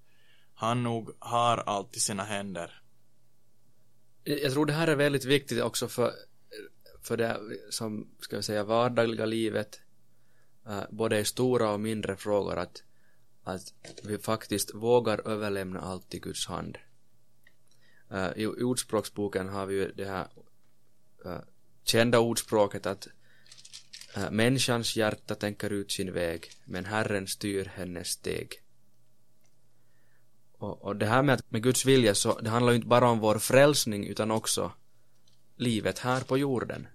han 0.54 0.84
nog 0.84 1.12
har 1.20 1.58
allt 1.58 1.96
i 1.96 2.00
sina 2.00 2.24
händer. 2.24 2.82
Jag 4.24 4.54
tror 4.54 4.66
det 4.66 4.74
här 4.74 4.88
är 4.88 4.96
väldigt 4.96 5.26
viktigt 5.26 5.62
också 5.62 5.88
för, 5.88 6.12
för 7.02 7.18
det 7.18 7.40
som, 7.70 8.16
ska 8.20 8.38
vi 8.38 8.44
säga, 8.44 8.64
vardagliga 8.64 9.26
livet, 9.26 9.82
eh, 10.68 10.84
både 10.90 11.20
i 11.20 11.26
stora 11.26 11.72
och 11.72 11.80
mindre 11.80 12.16
frågor, 12.16 12.58
att, 12.58 12.84
att 13.44 13.74
vi 14.04 14.18
faktiskt 14.18 14.74
vågar 14.74 15.28
överlämna 15.28 15.82
allt 15.82 16.14
i 16.14 16.20
Guds 16.20 16.48
hand. 16.48 16.78
Eh, 18.16 18.32
I 18.36 18.48
ordspråksboken 18.48 19.50
har 19.50 19.66
vi 19.66 19.76
ju 19.76 19.92
det 19.92 20.06
här 20.06 20.28
uh, 21.26 21.40
kända 21.84 22.20
ordspråket 22.20 22.86
att 22.86 23.08
uh, 24.18 24.32
människans 24.32 24.96
hjärta 24.96 25.36
tänker 25.36 25.70
ut 25.70 25.92
sin 25.92 26.14
väg, 26.14 26.52
men 26.66 26.86
Herren 26.86 27.28
styr 27.28 27.72
hennes 27.76 28.08
steg. 28.08 28.54
Och, 30.58 30.82
och 30.82 30.96
det 30.96 31.06
här 31.06 31.24
med, 31.24 31.36
att, 31.36 31.52
med 31.52 31.64
Guds 31.64 31.86
vilja 31.86 32.16
så 32.16 32.40
det 32.40 32.50
handlar 32.50 32.72
ju 32.72 32.76
inte 32.76 32.88
bara 32.88 33.10
om 33.10 33.20
vår 33.20 33.40
frälsning 33.40 34.08
utan 34.08 34.32
också 34.32 34.72
livet 35.56 36.00
här 36.00 36.22
på 36.22 36.38
jorden. 36.38 36.88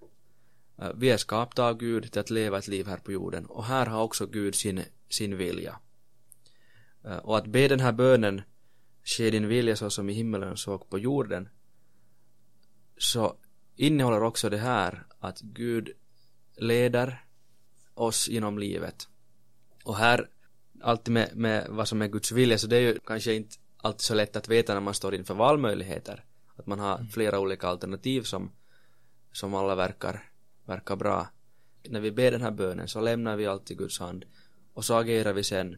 Vi 0.95 1.09
är 1.09 1.17
skapta 1.17 1.65
av 1.65 1.77
Gud 1.77 2.11
till 2.11 2.21
att 2.21 2.29
leva 2.29 2.57
ett 2.57 2.67
liv 2.67 2.87
här 2.87 2.97
på 2.97 3.11
jorden 3.11 3.45
och 3.45 3.65
här 3.65 3.85
har 3.85 4.03
också 4.03 4.25
Gud 4.25 4.55
sin, 4.55 4.83
sin 5.09 5.37
vilja. 5.37 5.79
Och 7.21 7.37
att 7.37 7.47
be 7.47 7.67
den 7.67 7.79
här 7.79 7.91
bönen 7.91 8.41
ske 9.03 9.29
din 9.29 9.47
vilja 9.47 9.75
så 9.75 9.89
som 9.89 10.09
i 10.09 10.13
himmelen 10.13 10.57
såg 10.57 10.89
på 10.89 10.99
jorden 10.99 11.49
så 12.97 13.35
innehåller 13.75 14.23
också 14.23 14.49
det 14.49 14.57
här 14.57 15.05
att 15.19 15.41
Gud 15.41 15.89
leder 16.57 17.25
oss 17.93 18.29
genom 18.29 18.59
livet. 18.59 19.07
Och 19.83 19.95
här, 19.95 20.29
alltid 20.81 21.13
med, 21.13 21.35
med 21.35 21.67
vad 21.69 21.87
som 21.87 22.01
är 22.01 22.07
Guds 22.07 22.31
vilja, 22.31 22.57
så 22.57 22.67
det 22.67 22.77
är 22.77 22.81
ju 22.81 22.99
kanske 23.05 23.33
inte 23.33 23.55
alltid 23.77 24.01
så 24.01 24.13
lätt 24.13 24.35
att 24.35 24.47
veta 24.47 24.73
när 24.73 24.81
man 24.81 24.93
står 24.93 25.15
inför 25.15 25.33
valmöjligheter. 25.33 26.25
Att 26.55 26.67
man 26.67 26.79
har 26.79 27.03
flera 27.11 27.39
olika 27.39 27.67
alternativ 27.67 28.21
som, 28.21 28.51
som 29.31 29.53
alla 29.53 29.75
verkar, 29.75 30.31
verkar 30.65 30.95
bra. 30.95 31.27
När 31.89 31.99
vi 31.99 32.11
ber 32.11 32.31
den 32.31 32.41
här 32.41 32.51
bönen 32.51 32.87
så 32.87 33.01
lämnar 33.01 33.35
vi 33.35 33.45
allt 33.45 33.71
i 33.71 33.75
Guds 33.75 33.99
hand 33.99 34.25
och 34.73 34.85
så 34.85 34.93
agerar 34.93 35.33
vi 35.33 35.43
sen 35.43 35.77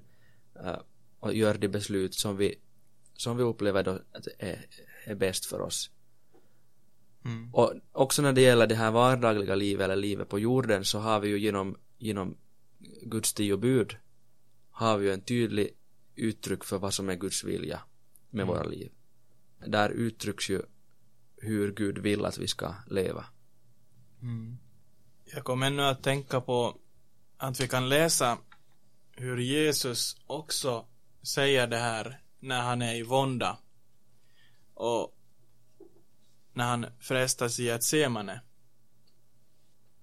eh, 0.56 0.80
och 1.20 1.34
gör 1.34 1.54
de 1.54 1.68
beslut 1.68 2.14
som 2.14 2.38
vi, 2.38 2.56
som 3.24 3.38
vi 3.38 3.44
upplever 3.44 3.84
då 3.84 3.92
att 3.92 4.28
är, 4.40 4.66
är 5.06 5.16
bäst 5.16 5.46
för 5.46 5.62
oss. 5.62 5.90
Mm. 7.26 7.54
Och 7.54 7.74
också 7.92 8.22
när 8.22 8.34
det 8.34 8.42
gäller 8.42 8.68
det 8.68 8.76
här 8.76 8.92
vardagliga 8.92 9.56
livet 9.56 9.84
eller 9.84 9.96
livet 9.96 10.30
på 10.30 10.40
jorden 10.40 10.86
så 10.86 11.00
har 11.00 11.20
vi 11.20 11.30
ju 11.30 11.40
genom, 11.40 11.78
genom 11.98 12.38
Guds 13.02 13.34
tio 13.34 13.58
bud 13.58 13.98
har 14.72 14.98
vi 14.98 15.08
ju 15.08 15.14
en 15.14 15.22
tydlig 15.22 15.70
uttryck 16.16 16.64
för 16.64 16.78
vad 16.78 16.94
som 16.94 17.10
är 17.10 17.16
Guds 17.16 17.44
vilja 17.44 17.82
med 18.30 18.48
våra 18.48 18.64
liv. 18.64 18.92
Där 19.68 19.90
uttrycks 19.90 20.50
ju 20.50 20.62
hur 21.38 21.74
Gud 21.74 21.98
vill 21.98 22.26
att 22.26 22.38
vi 22.38 22.48
ska 22.48 22.76
leva. 22.88 23.26
Mm. 24.22 24.58
Jag 25.26 25.44
kommer 25.44 25.68
ännu 25.68 25.84
att 25.84 26.04
tänka 26.04 26.42
på 26.42 26.78
att 27.38 27.60
vi 27.62 27.68
kan 27.68 27.90
läsa 27.90 28.38
hur 29.12 29.38
Jesus 29.38 30.18
också 30.28 30.86
säger 31.22 31.68
det 31.68 31.78
här 31.78 32.23
när 32.44 32.62
han 32.62 32.82
är 32.82 32.96
i 32.96 33.04
vånda. 33.04 33.58
Och 34.74 35.18
när 36.54 36.66
han 36.66 36.86
frestas 37.00 37.60
i 37.60 37.72
att 37.72 37.84
se 37.84 38.10
manne. 38.10 38.42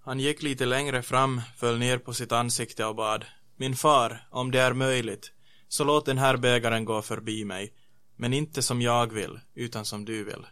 Han 0.01 0.21
gick 0.21 0.43
lite 0.43 0.67
längre 0.67 1.03
fram, 1.03 1.41
föll 1.57 1.79
ner 1.79 1.99
på 1.99 2.15
sitt 2.15 2.33
ansikte 2.33 2.85
och 2.85 2.97
bad. 2.97 3.25
Min 3.57 3.77
far, 3.77 4.29
om 4.31 4.51
det 4.51 4.61
är 4.61 4.73
möjligt, 4.73 5.33
så 5.69 5.85
låt 5.85 6.07
den 6.07 6.19
här 6.19 6.37
bägaren 6.37 6.85
gå 6.85 7.03
förbi 7.03 7.45
mig, 7.45 7.75
men 8.17 8.33
inte 8.33 8.63
som 8.63 8.83
jag 8.83 9.13
vill, 9.13 9.41
utan 9.55 9.85
som 9.85 10.05
du 10.05 10.25
vill. 10.25 10.47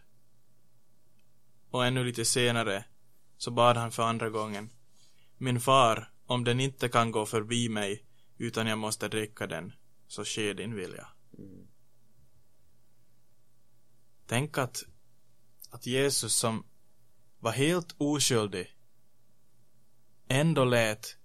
Och 1.70 1.86
ännu 1.86 2.04
lite 2.04 2.24
senare 2.24 2.84
så 3.36 3.50
bad 3.50 3.76
han 3.76 3.90
för 3.90 4.02
andra 4.02 4.30
gången. 4.30 4.70
Min 5.38 5.60
far, 5.60 6.12
om 6.26 6.44
den 6.44 6.60
inte 6.60 6.88
kan 6.88 7.10
gå 7.10 7.26
förbi 7.26 7.68
mig, 7.68 8.04
utan 8.38 8.66
jag 8.66 8.78
måste 8.78 9.08
dricka 9.08 9.46
den, 9.46 9.72
så 10.06 10.24
sker 10.24 10.54
din 10.54 10.74
vilja. 10.74 11.08
Mm. 11.38 11.67
Tänk 14.28 14.58
att, 14.58 14.82
att 15.70 15.86
Jesus 15.86 16.34
som 16.34 16.66
var 17.38 17.52
helt 17.52 17.94
oskyldig 17.98 18.74
ändå 20.28 20.64
lät 20.64 21.16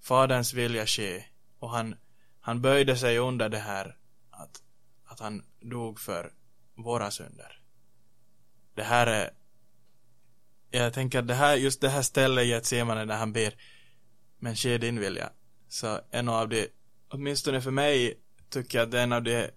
Faderns 0.00 0.54
vilja 0.54 0.86
ske 0.86 1.24
och 1.58 1.70
han, 1.70 1.96
han 2.40 2.62
böjde 2.62 2.96
sig 2.96 3.18
under 3.18 3.48
det 3.48 3.58
här 3.58 3.96
att, 4.30 4.62
att 5.04 5.20
han 5.20 5.44
dog 5.60 6.00
för 6.00 6.32
våra 6.74 7.10
synder. 7.10 7.62
Det 8.74 8.82
här 8.82 9.06
är 9.06 9.30
jag 10.70 10.92
tänker 10.92 11.18
att 11.18 11.28
det 11.28 11.34
här, 11.34 11.56
just 11.56 11.80
det 11.80 11.88
här 11.88 12.02
stället 12.02 12.44
i 12.44 12.48
Getsemane 12.48 13.04
när 13.04 13.16
han 13.16 13.32
ber 13.32 13.54
men 14.38 14.56
ske 14.56 14.78
din 14.78 15.00
vilja 15.00 15.32
så 15.68 16.00
en 16.10 16.28
av 16.28 16.48
de 16.48 16.68
åtminstone 17.08 17.60
för 17.60 17.70
mig 17.70 18.20
tycker 18.50 18.78
jag 18.78 18.84
att 18.84 18.90
det 18.90 18.98
är 18.98 19.02
en 19.02 19.12
av 19.12 19.22
de 19.22 19.50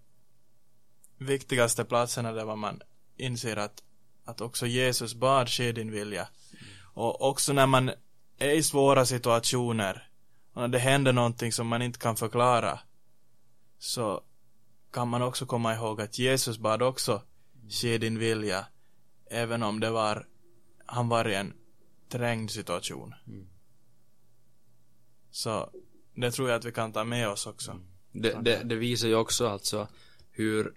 viktigaste 1.18 1.86
platserna 1.86 2.32
där 2.32 2.56
man 2.56 2.82
inser 3.18 3.58
att 3.58 3.82
att 4.26 4.42
också 4.42 4.68
Jesus 4.68 5.16
bad 5.16 5.50
ske 5.50 5.72
din 5.72 5.92
vilja 5.92 6.28
och 6.94 7.30
också 7.30 7.54
när 7.54 7.68
man 7.68 7.92
är 8.38 8.50
i 8.50 8.64
svåra 8.64 9.06
situationer 9.06 10.10
och 10.54 10.62
när 10.62 10.68
det 10.68 10.80
händer 10.80 11.14
någonting 11.14 11.52
som 11.52 11.68
man 11.68 11.82
inte 11.82 12.00
kan 12.00 12.16
förklara 12.16 12.80
så 13.80 14.22
kan 14.92 15.08
man 15.08 15.22
också 15.22 15.46
komma 15.46 15.76
ihåg 15.76 16.02
att 16.02 16.20
Jesus 16.20 16.58
bad 16.58 16.82
också 16.82 17.22
ske 17.70 17.98
din 17.98 18.20
vilja 18.20 18.66
även 19.26 19.64
om 19.64 19.80
det 19.80 19.90
var 19.90 20.28
han 20.86 21.10
var 21.10 21.30
i 21.30 21.36
en 21.36 21.54
trängd 22.10 22.52
situation. 22.52 23.14
Så 25.32 25.70
det 26.16 26.32
tror 26.32 26.50
jag 26.50 26.58
att 26.58 26.66
vi 26.66 26.72
kan 26.72 26.94
ta 26.94 27.04
med 27.04 27.30
oss 27.30 27.48
också. 27.48 27.72
Mm. 27.72 27.84
Det, 28.12 28.38
det, 28.42 28.64
det 28.64 28.76
visar 28.76 29.08
ju 29.08 29.16
också 29.16 29.48
alltså 29.48 29.88
hur 30.32 30.74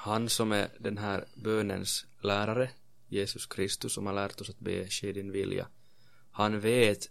han 0.00 0.28
som 0.28 0.52
är 0.52 0.68
den 0.80 0.98
här 0.98 1.28
bönens 1.34 2.06
lärare, 2.22 2.70
Jesus 3.08 3.46
Kristus 3.46 3.94
som 3.94 4.06
har 4.06 4.12
lärt 4.12 4.40
oss 4.40 4.50
att 4.50 4.58
be 4.58 4.88
ske 4.88 5.12
din 5.12 5.32
vilja, 5.32 5.68
han 6.30 6.60
vet 6.60 7.10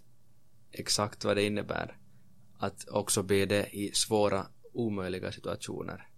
exakt 0.72 1.26
vad 1.26 1.38
det 1.38 1.44
innebär 1.44 1.98
att 2.60 2.88
också 2.88 3.24
be 3.24 3.46
det 3.46 3.76
i 3.76 3.92
svåra, 3.92 4.48
omöjliga 4.74 5.32
situationer. 5.32 6.10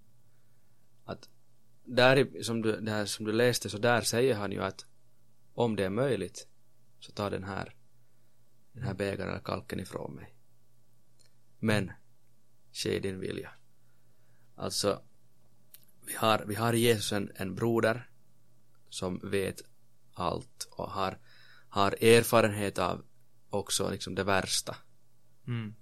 att 1.06 1.30
där 1.84 2.44
som 2.44 2.62
du, 2.62 2.82
det 2.82 2.92
här 2.92 3.06
som 3.06 3.26
du 3.26 3.32
läste 3.32 3.70
så 3.70 3.78
där 3.78 4.02
säger 4.02 4.36
han 4.36 4.52
ju 4.52 4.64
att 4.64 4.86
om 5.54 5.76
det 5.76 5.86
är 5.86 5.90
möjligt 5.90 6.48
så 7.00 7.12
ta 7.12 7.30
den 7.30 7.44
här 7.44 7.76
den 8.72 8.84
här 8.84 8.94
bägaren 8.94 9.30
eller 9.30 9.44
kalken 9.44 9.80
ifrån 9.80 10.16
mig. 10.16 10.36
Men 11.60 11.92
ske 12.72 13.00
din 13.00 13.20
vilja. 13.20 13.52
Alltså 14.56 15.02
vi 16.10 16.16
har, 16.16 16.46
vi 16.48 16.56
har 16.56 16.74
Jesus 16.74 17.12
en, 17.12 17.32
en 17.36 17.56
broder 17.56 18.10
som 18.90 19.20
vet 19.24 19.62
allt 20.14 20.68
och 20.72 20.92
har, 20.92 21.20
har 21.70 22.04
erfarenhet 22.04 22.80
av 22.80 23.06
också 23.50 23.90
liksom 23.90 24.16
det 24.16 24.24
värsta. 24.24 24.76
Mm. 25.48 25.76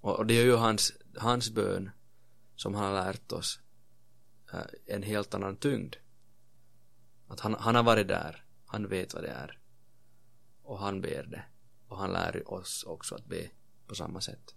Och, 0.00 0.18
och 0.18 0.26
det 0.26 0.34
är 0.34 0.44
ju 0.44 0.56
hans, 0.56 0.92
hans 1.16 1.50
bön 1.50 1.90
som 2.56 2.74
han 2.74 2.84
har 2.84 3.04
lärt 3.04 3.32
oss 3.32 3.60
eh, 4.52 4.94
en 4.94 5.02
helt 5.02 5.34
annan 5.34 5.56
tyngd. 5.56 5.96
Att 7.28 7.40
han, 7.40 7.54
han 7.54 7.74
har 7.74 7.82
varit 7.82 8.08
där, 8.08 8.44
han 8.66 8.88
vet 8.88 9.14
vad 9.14 9.22
det 9.22 9.30
är. 9.30 9.58
Och 10.62 10.78
han 10.78 11.00
ber 11.00 11.22
det. 11.22 11.44
Och 11.88 11.98
han 11.98 12.12
lär 12.12 12.52
oss 12.52 12.84
också 12.84 13.14
att 13.14 13.26
be 13.26 13.50
på 13.86 13.94
samma 13.94 14.20
sätt. 14.20 14.54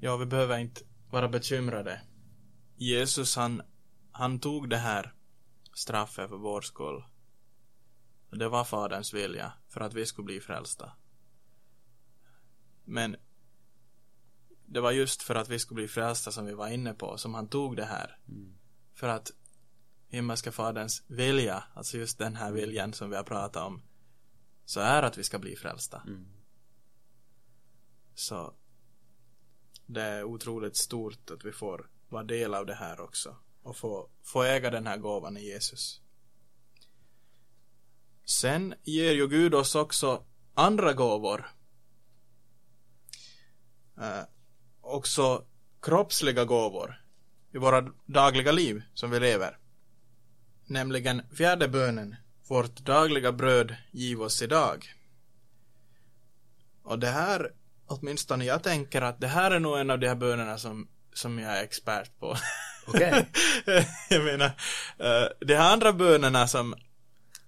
Ja, 0.00 0.16
vi 0.16 0.26
behöver 0.26 0.58
inte 0.58 0.80
vara 1.10 1.28
bekymrade. 1.28 2.00
Jesus, 2.76 3.36
han, 3.36 3.62
han 4.12 4.38
tog 4.38 4.70
det 4.70 4.76
här 4.76 5.14
straffet 5.74 6.28
för 6.28 6.36
vår 6.36 6.60
skull. 6.60 7.04
Det 8.30 8.48
var 8.48 8.64
Faderns 8.64 9.14
vilja 9.14 9.52
för 9.68 9.80
att 9.80 9.94
vi 9.94 10.06
skulle 10.06 10.26
bli 10.26 10.40
frälsta. 10.40 10.92
Men 12.84 13.16
det 14.66 14.80
var 14.80 14.92
just 14.92 15.22
för 15.22 15.34
att 15.34 15.48
vi 15.48 15.58
skulle 15.58 15.76
bli 15.76 15.88
frälsta 15.88 16.32
som 16.32 16.46
vi 16.46 16.54
var 16.54 16.68
inne 16.68 16.94
på, 16.94 17.18
som 17.18 17.34
han 17.34 17.48
tog 17.48 17.76
det 17.76 17.84
här. 17.84 18.18
För 18.94 19.08
att 19.08 19.30
himmelska 20.08 20.52
Faderns 20.52 21.02
vilja, 21.06 21.64
alltså 21.74 21.98
just 21.98 22.18
den 22.18 22.36
här 22.36 22.52
viljan 22.52 22.92
som 22.92 23.10
vi 23.10 23.16
har 23.16 23.24
pratat 23.24 23.66
om, 23.66 23.82
så 24.64 24.80
är 24.80 25.02
att 25.02 25.18
vi 25.18 25.24
ska 25.24 25.38
bli 25.38 25.56
frälsta. 25.56 26.02
Så 28.14 28.54
det 29.86 30.02
är 30.02 30.24
otroligt 30.24 30.76
stort 30.76 31.30
att 31.30 31.44
vi 31.44 31.52
får 31.52 31.90
vara 32.08 32.22
del 32.22 32.54
av 32.54 32.66
det 32.66 32.74
här 32.74 33.00
också 33.00 33.36
och 33.62 33.76
få, 33.76 34.08
få 34.22 34.42
äga 34.42 34.70
den 34.70 34.86
här 34.86 34.96
gåvan 34.96 35.36
i 35.36 35.44
Jesus. 35.44 36.00
Sen 38.24 38.74
ger 38.82 39.12
ju 39.12 39.28
Gud 39.28 39.54
oss 39.54 39.74
också 39.74 40.24
andra 40.54 40.92
gåvor. 40.92 41.46
Eh, 43.98 44.22
också 44.80 45.44
kroppsliga 45.82 46.44
gåvor 46.44 47.02
i 47.52 47.58
våra 47.58 47.92
dagliga 48.06 48.52
liv 48.52 48.82
som 48.94 49.10
vi 49.10 49.20
lever. 49.20 49.58
Nämligen 50.66 51.22
fjärde 51.36 51.68
bönen, 51.68 52.16
vårt 52.48 52.76
dagliga 52.76 53.32
bröd 53.32 53.76
giv 53.90 54.22
oss 54.22 54.42
idag. 54.42 54.86
Och 56.82 56.98
det 56.98 57.10
här, 57.10 57.52
åtminstone 57.86 58.44
jag 58.44 58.62
tänker 58.62 59.02
att 59.02 59.20
det 59.20 59.26
här 59.26 59.50
är 59.50 59.60
nog 59.60 59.78
en 59.78 59.90
av 59.90 59.98
de 59.98 60.08
här 60.08 60.14
bönerna 60.14 60.58
som, 60.58 60.88
som 61.16 61.38
jag 61.38 61.58
är 61.58 61.62
expert 61.62 62.18
på. 62.18 62.36
Okej. 62.86 63.26
jag 64.10 64.24
menar, 64.24 64.46
eh, 64.98 65.28
de 65.40 65.54
här 65.54 65.72
andra 65.72 65.92
bönerna 65.92 66.48
som, 66.48 66.74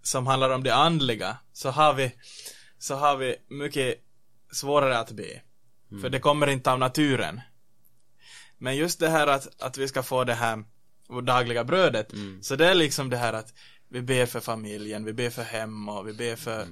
som 0.02 0.26
handlar 0.26 0.50
om 0.50 0.62
det 0.62 0.74
andliga, 0.74 1.36
så 1.52 1.70
har 1.70 1.94
vi, 1.94 2.14
så 2.78 2.94
har 2.94 3.16
vi 3.16 3.36
mycket 3.48 3.94
svårare 4.52 4.98
att 4.98 5.10
be. 5.10 5.42
För 6.00 6.10
det 6.10 6.20
kommer 6.20 6.46
inte 6.46 6.72
av 6.72 6.78
naturen. 6.78 7.40
Men 8.58 8.76
just 8.76 9.00
det 9.00 9.08
här 9.08 9.26
att, 9.26 9.62
att 9.62 9.78
vi 9.78 9.88
ska 9.88 10.02
få 10.02 10.24
det 10.24 10.34
här, 10.34 10.64
vårt 11.08 11.26
dagliga 11.26 11.64
brödet, 11.64 12.12
så 12.42 12.56
det 12.56 12.66
är 12.68 12.74
liksom 12.74 13.10
det 13.10 13.16
här 13.16 13.32
att 13.32 13.54
vi 13.88 14.02
ber 14.02 14.26
för 14.26 14.40
familjen, 14.40 15.04
vi 15.04 15.12
ber 15.12 15.30
för 15.30 15.42
hem 15.42 15.88
och 15.88 16.08
vi 16.08 16.12
ber 16.12 16.36
för 16.36 16.66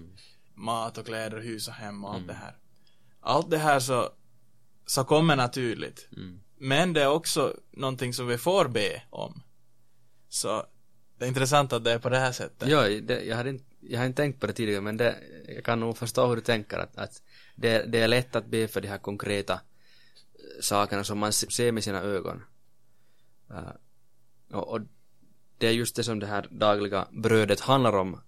mat 0.55 0.99
och 0.99 1.07
kläder, 1.07 1.41
hus 1.41 1.69
och 1.69 1.75
hem 1.75 2.05
och 2.05 2.15
allt 2.15 2.27
det 2.27 2.35
här. 2.35 2.57
Allt 3.21 3.51
det 3.51 3.59
här 3.59 3.81
så, 3.81 4.11
så 4.87 5.05
kommer 5.05 5.37
naturligt. 5.37 6.09
Men 6.59 6.93
det 6.93 7.03
är 7.03 7.09
också 7.09 7.57
någonting 7.71 8.15
som 8.15 8.27
vi 8.27 8.39
får 8.39 8.69
be 8.69 9.03
om. 9.11 9.43
Så 10.29 10.67
det 11.19 11.25
är 11.25 11.29
intressant 11.29 11.73
att 11.73 11.85
det 11.85 11.93
är 11.93 11.99
på 11.99 12.09
det 12.09 12.19
här 12.19 12.33
sättet. 12.33 12.69
Ja, 12.69 12.89
det, 12.89 13.25
jag, 13.25 13.37
hade 13.37 13.51
inte, 13.51 13.65
jag 13.81 13.99
har 13.99 14.07
inte 14.07 14.23
tänkt 14.23 14.41
på 14.41 14.47
det 14.47 14.53
tidigare 14.53 14.81
men 14.81 14.97
det, 14.97 15.17
jag 15.49 15.65
kan 15.65 15.81
nog 15.81 15.99
förstå 15.99 16.27
hur 16.27 16.37
du 16.37 16.43
tänker 16.43 16.79
att, 16.79 16.97
att 16.97 17.23
det, 17.55 17.83
det 17.83 18.01
är 18.01 18.09
lätt 18.09 18.37
att 18.37 18.47
be 18.47 18.69
för 18.69 18.81
de 18.81 18.89
här 18.89 18.99
konkreta 18.99 19.53
eh, 19.55 19.61
sakerna 20.61 21.05
som 21.05 21.19
man 21.19 21.33
ser 21.33 21.73
med 21.73 21.85
sina 21.85 22.01
ögon. 22.01 22.43
Uh, 23.51 23.71
och, 24.51 24.69
och 24.69 24.81
det 25.59 25.67
är 25.67 25.73
just 25.73 25.97
det 25.97 26.05
som 26.05 26.19
det 26.19 26.27
här 26.27 26.49
dagliga 26.51 27.09
brödet 27.11 27.61
handlar 27.61 27.97
om. 27.97 28.21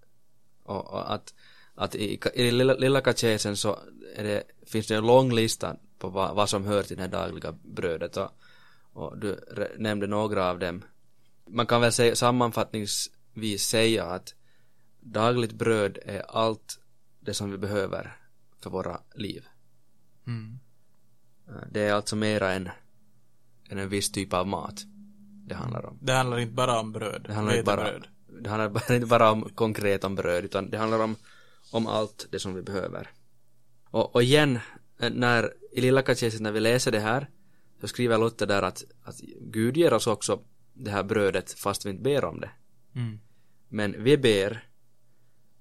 Och, 0.63 0.93
och 0.93 1.13
att, 1.13 1.33
att 1.75 1.95
i, 1.95 2.19
i 2.33 2.51
lilla, 2.51 2.73
lilla 2.73 3.01
katekesen 3.01 3.57
så 3.57 3.79
det, 4.15 4.43
finns 4.65 4.87
det 4.87 4.95
en 4.95 5.07
lång 5.07 5.33
lista 5.33 5.75
på 5.99 6.09
vad, 6.09 6.35
vad 6.35 6.49
som 6.49 6.65
hör 6.65 6.83
till 6.83 6.97
det 6.97 7.03
här 7.03 7.09
dagliga 7.09 7.51
brödet 7.51 8.17
och, 8.17 8.29
och 8.93 9.17
du 9.17 9.39
nämnde 9.77 10.07
några 10.07 10.49
av 10.49 10.59
dem. 10.59 10.83
Man 11.47 11.65
kan 11.65 11.81
väl 11.81 11.91
säga, 11.91 12.15
sammanfattningsvis 12.15 13.63
säga 13.63 14.05
att 14.05 14.33
dagligt 14.99 15.51
bröd 15.53 15.97
är 16.05 16.21
allt 16.21 16.79
det 17.19 17.33
som 17.33 17.51
vi 17.51 17.57
behöver 17.57 18.17
för 18.61 18.69
våra 18.69 19.01
liv. 19.15 19.45
Mm. 20.27 20.59
Eh, 21.47 21.67
Det 21.71 21.81
är 21.81 21.93
alltså 21.93 22.15
mera 22.15 22.51
än, 22.53 22.69
än 23.69 23.77
en 23.77 23.89
viss 23.89 24.11
typ 24.11 24.33
av 24.33 24.47
mat 24.47 24.83
det 25.47 25.55
handlar 25.55 25.85
om. 25.85 25.97
Det 26.01 26.13
handlar 26.13 26.39
inte 26.39 26.53
bara 26.53 26.79
om 26.79 26.91
bröd. 26.91 27.25
Det 27.27 27.33
handlar 27.33 27.53
inte 27.53 27.65
bara, 27.65 27.83
vetebröd. 27.83 28.07
det 28.43 28.49
handlar 28.49 28.91
inte 28.95 29.07
bara 29.07 29.31
om 29.31 29.49
konkret 29.55 30.03
om 30.03 30.15
bröd 30.15 30.45
utan 30.45 30.69
det 30.69 30.77
handlar 30.77 30.99
om, 30.99 31.15
om 31.71 31.87
allt 31.87 32.27
det 32.31 32.39
som 32.39 32.53
vi 32.53 32.61
behöver. 32.61 33.09
Och, 33.91 34.15
och 34.15 34.23
igen, 34.23 34.59
eh, 34.99 35.09
när 35.09 35.53
i 35.71 35.81
Lilla 35.81 36.01
katekesen 36.01 36.43
när 36.43 36.51
vi 36.51 36.59
läser 36.59 36.91
det 36.91 36.99
här 36.99 37.29
så 37.81 37.87
skriver 37.87 38.17
Luther 38.17 38.45
där 38.45 38.61
att, 38.61 38.83
att 39.03 39.19
Gud 39.41 39.77
ger 39.77 39.93
oss 39.93 40.07
också 40.07 40.43
det 40.73 40.91
här 40.91 41.03
brödet 41.03 41.51
fast 41.51 41.85
vi 41.85 41.89
inte 41.89 42.03
ber 42.03 42.25
om 42.25 42.39
det. 42.39 42.51
Mm. 42.95 43.19
Men 43.69 44.03
vi 44.03 44.17
ber 44.17 44.69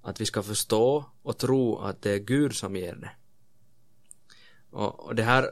att 0.03 0.21
vi 0.21 0.27
ska 0.27 0.43
förstå 0.43 1.05
och 1.23 1.39
tro 1.39 1.79
att 1.79 2.03
det 2.03 2.11
är 2.11 2.19
Gud 2.19 2.55
som 2.55 2.77
ger 2.77 2.95
det. 2.97 3.11
Och, 4.71 5.01
och 5.01 5.15
det 5.15 5.23
här 5.23 5.51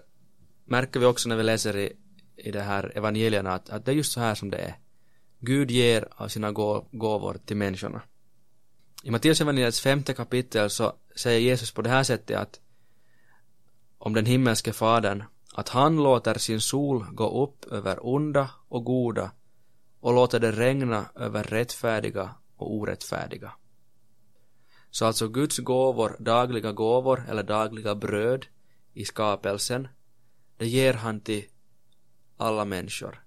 märker 0.64 1.00
vi 1.00 1.06
också 1.06 1.28
när 1.28 1.36
vi 1.36 1.42
läser 1.42 1.76
i, 1.76 1.92
i 2.36 2.50
det 2.50 2.62
här 2.62 2.92
evangelierna 2.94 3.52
att, 3.54 3.70
att 3.70 3.84
det 3.84 3.90
är 3.90 3.96
just 3.96 4.12
så 4.12 4.20
här 4.20 4.34
som 4.34 4.50
det 4.50 4.58
är. 4.58 4.74
Gud 5.40 5.70
ger 5.70 6.08
av 6.10 6.28
sina 6.28 6.52
gå- 6.52 6.88
gåvor 6.92 7.38
till 7.44 7.56
människorna. 7.56 8.02
I 9.02 9.10
Matteus 9.10 9.40
evangeliets 9.40 9.80
femte 9.80 10.14
kapitel 10.14 10.70
så 10.70 10.92
säger 11.16 11.40
Jesus 11.40 11.70
på 11.70 11.82
det 11.82 11.90
här 11.90 12.02
sättet 12.02 12.36
att 12.36 12.60
om 13.98 14.14
den 14.14 14.26
himmelske 14.26 14.72
fadern 14.72 15.24
att 15.54 15.68
han 15.68 15.96
låter 15.96 16.38
sin 16.38 16.60
sol 16.60 17.04
gå 17.12 17.44
upp 17.44 17.72
över 17.72 18.06
onda 18.06 18.50
och 18.68 18.84
goda 18.84 19.30
och 20.00 20.14
låter 20.14 20.40
det 20.40 20.52
regna 20.52 21.06
över 21.14 21.44
rättfärdiga 21.44 22.34
och 22.56 22.74
orättfärdiga. 22.74 23.52
Så 24.90 25.06
alltså 25.06 25.28
Guds 25.28 25.58
gåvor, 25.58 26.16
dagliga 26.18 26.72
gåvor 26.72 27.24
eller 27.28 27.42
dagliga 27.42 27.94
bröd 27.94 28.46
i 28.92 29.04
skapelsen, 29.04 29.88
det 30.56 30.66
ger 30.66 30.94
han 30.94 31.20
till 31.20 31.44
alla 32.36 32.64
människor. 32.64 33.24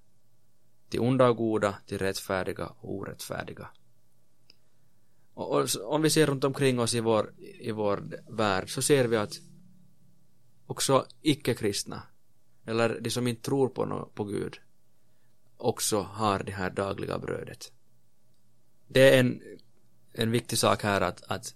Till 0.90 1.00
onda 1.00 1.30
och 1.30 1.38
goda, 1.38 1.76
till 1.86 1.98
rättfärdiga 1.98 2.66
och 2.66 2.96
orättfärdiga. 2.96 3.68
Och, 5.34 5.56
och 5.56 5.68
om 5.84 6.02
vi 6.02 6.10
ser 6.10 6.28
runt 6.28 6.44
omkring 6.44 6.80
oss 6.80 6.94
i 6.94 7.00
vår, 7.00 7.34
i 7.60 7.72
vår 7.72 8.04
värld 8.28 8.74
så 8.74 8.82
ser 8.82 9.06
vi 9.08 9.18
att 9.18 9.34
också 10.70 11.06
icke-kristna, 11.22 12.02
eller 12.66 13.00
de 13.00 13.10
som 13.10 13.28
inte 13.28 13.42
tror 13.42 13.70
på, 13.70 13.86
nå 13.86 14.06
på 14.16 14.24
Gud, 14.24 14.60
också 15.58 16.02
har 16.02 16.44
det 16.44 16.52
här 16.52 16.70
dagliga 16.70 17.20
brödet. 17.20 17.72
Det 18.88 19.16
är 19.16 19.20
en, 19.20 19.42
en 20.14 20.32
viktig 20.32 20.58
sak 20.60 20.84
här 20.84 21.02
att, 21.02 21.24
att 21.28 21.56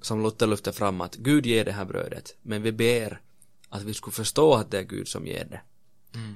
som 0.00 0.22
Luther 0.22 0.46
lyfter 0.46 0.72
fram 0.72 1.00
att 1.00 1.16
Gud 1.16 1.46
ger 1.46 1.64
det 1.64 1.72
här 1.72 1.84
brödet, 1.84 2.36
men 2.42 2.62
vi 2.62 2.72
ber 2.72 3.20
att 3.68 3.82
vi 3.82 3.94
skulle 3.94 4.14
förstå 4.14 4.54
att 4.54 4.70
det 4.70 4.78
är 4.78 4.82
Gud 4.82 5.08
som 5.08 5.26
ger 5.26 5.44
det. 5.44 5.60
Mm. 6.14 6.34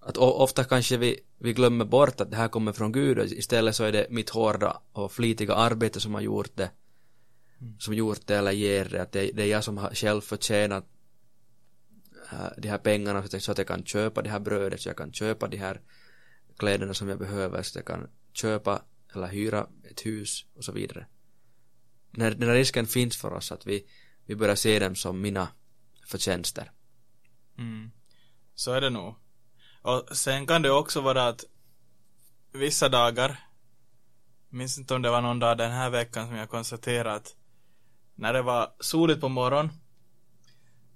Att 0.00 0.16
ofta 0.16 0.64
kanske 0.64 0.96
vi, 0.96 1.20
vi 1.38 1.52
glömmer 1.52 1.84
bort 1.84 2.20
att 2.20 2.30
det 2.30 2.36
här 2.36 2.48
kommer 2.48 2.72
från 2.72 2.92
Gud 2.92 3.18
och 3.18 3.24
istället 3.24 3.76
så 3.76 3.84
är 3.84 3.92
det 3.92 4.06
mitt 4.10 4.30
hårda 4.30 4.80
och 4.92 5.12
flitiga 5.12 5.54
arbete 5.54 6.00
som 6.00 6.14
har 6.14 6.20
gjort 6.20 6.50
det 6.54 6.70
som 7.78 7.94
gjort 7.94 8.26
det 8.26 8.36
eller 8.36 8.52
ger 8.52 8.84
det, 8.84 9.02
att 9.02 9.12
det, 9.12 9.30
det 9.34 9.42
är 9.42 9.46
jag 9.46 9.64
som 9.64 9.78
har 9.78 9.94
själv 9.94 10.20
förtjänat 10.20 10.84
äh, 12.32 12.48
de 12.58 12.68
här 12.68 12.78
pengarna 12.78 13.28
så 13.28 13.52
att, 13.52 13.58
jag 13.58 13.66
kan 13.66 13.84
köpa 13.84 14.22
det 14.22 14.30
här 14.30 14.40
brödet, 14.40 14.80
så 14.80 14.88
jag 14.88 14.96
kan 14.96 15.12
köpa 15.12 15.48
de 15.48 15.56
här 15.56 15.80
kläderna 16.58 16.94
som 16.94 17.08
jag 17.08 17.18
behöver, 17.18 17.62
så 17.62 17.70
att 17.70 17.74
jag 17.74 17.84
kan 17.84 18.10
köpa 18.32 18.82
eller 19.14 19.26
hyra 19.26 19.66
ett 19.90 20.06
hus 20.06 20.46
och 20.56 20.64
så 20.64 20.72
vidare. 20.72 21.06
När 22.10 22.30
den 22.30 22.48
här 22.48 22.56
risken 22.56 22.86
finns 22.86 23.16
för 23.16 23.32
oss 23.32 23.52
att 23.52 23.66
vi, 23.66 23.86
vi 24.24 24.36
börjar 24.36 24.54
se 24.54 24.78
dem 24.78 24.94
som 24.94 25.20
mina 25.20 25.48
förtjänster. 26.06 26.70
Mm. 27.58 27.90
Så 28.54 28.72
är 28.72 28.80
det 28.80 28.90
nog. 28.90 29.14
Och 29.82 30.16
sen 30.16 30.46
kan 30.46 30.62
det 30.62 30.70
också 30.70 31.00
vara 31.00 31.28
att 31.28 31.44
vissa 32.52 32.88
dagar, 32.88 33.40
minns 34.48 34.78
inte 34.78 34.94
om 34.94 35.02
det 35.02 35.10
var 35.10 35.22
någon 35.22 35.38
dag 35.38 35.58
den 35.58 35.72
här 35.72 35.90
veckan 35.90 36.26
som 36.26 36.36
jag 36.36 36.50
konstaterade 36.50 37.14
att 37.14 37.36
när 38.16 38.32
det 38.32 38.42
var 38.42 38.68
soligt 38.80 39.20
på 39.20 39.28
morgonen 39.28 39.72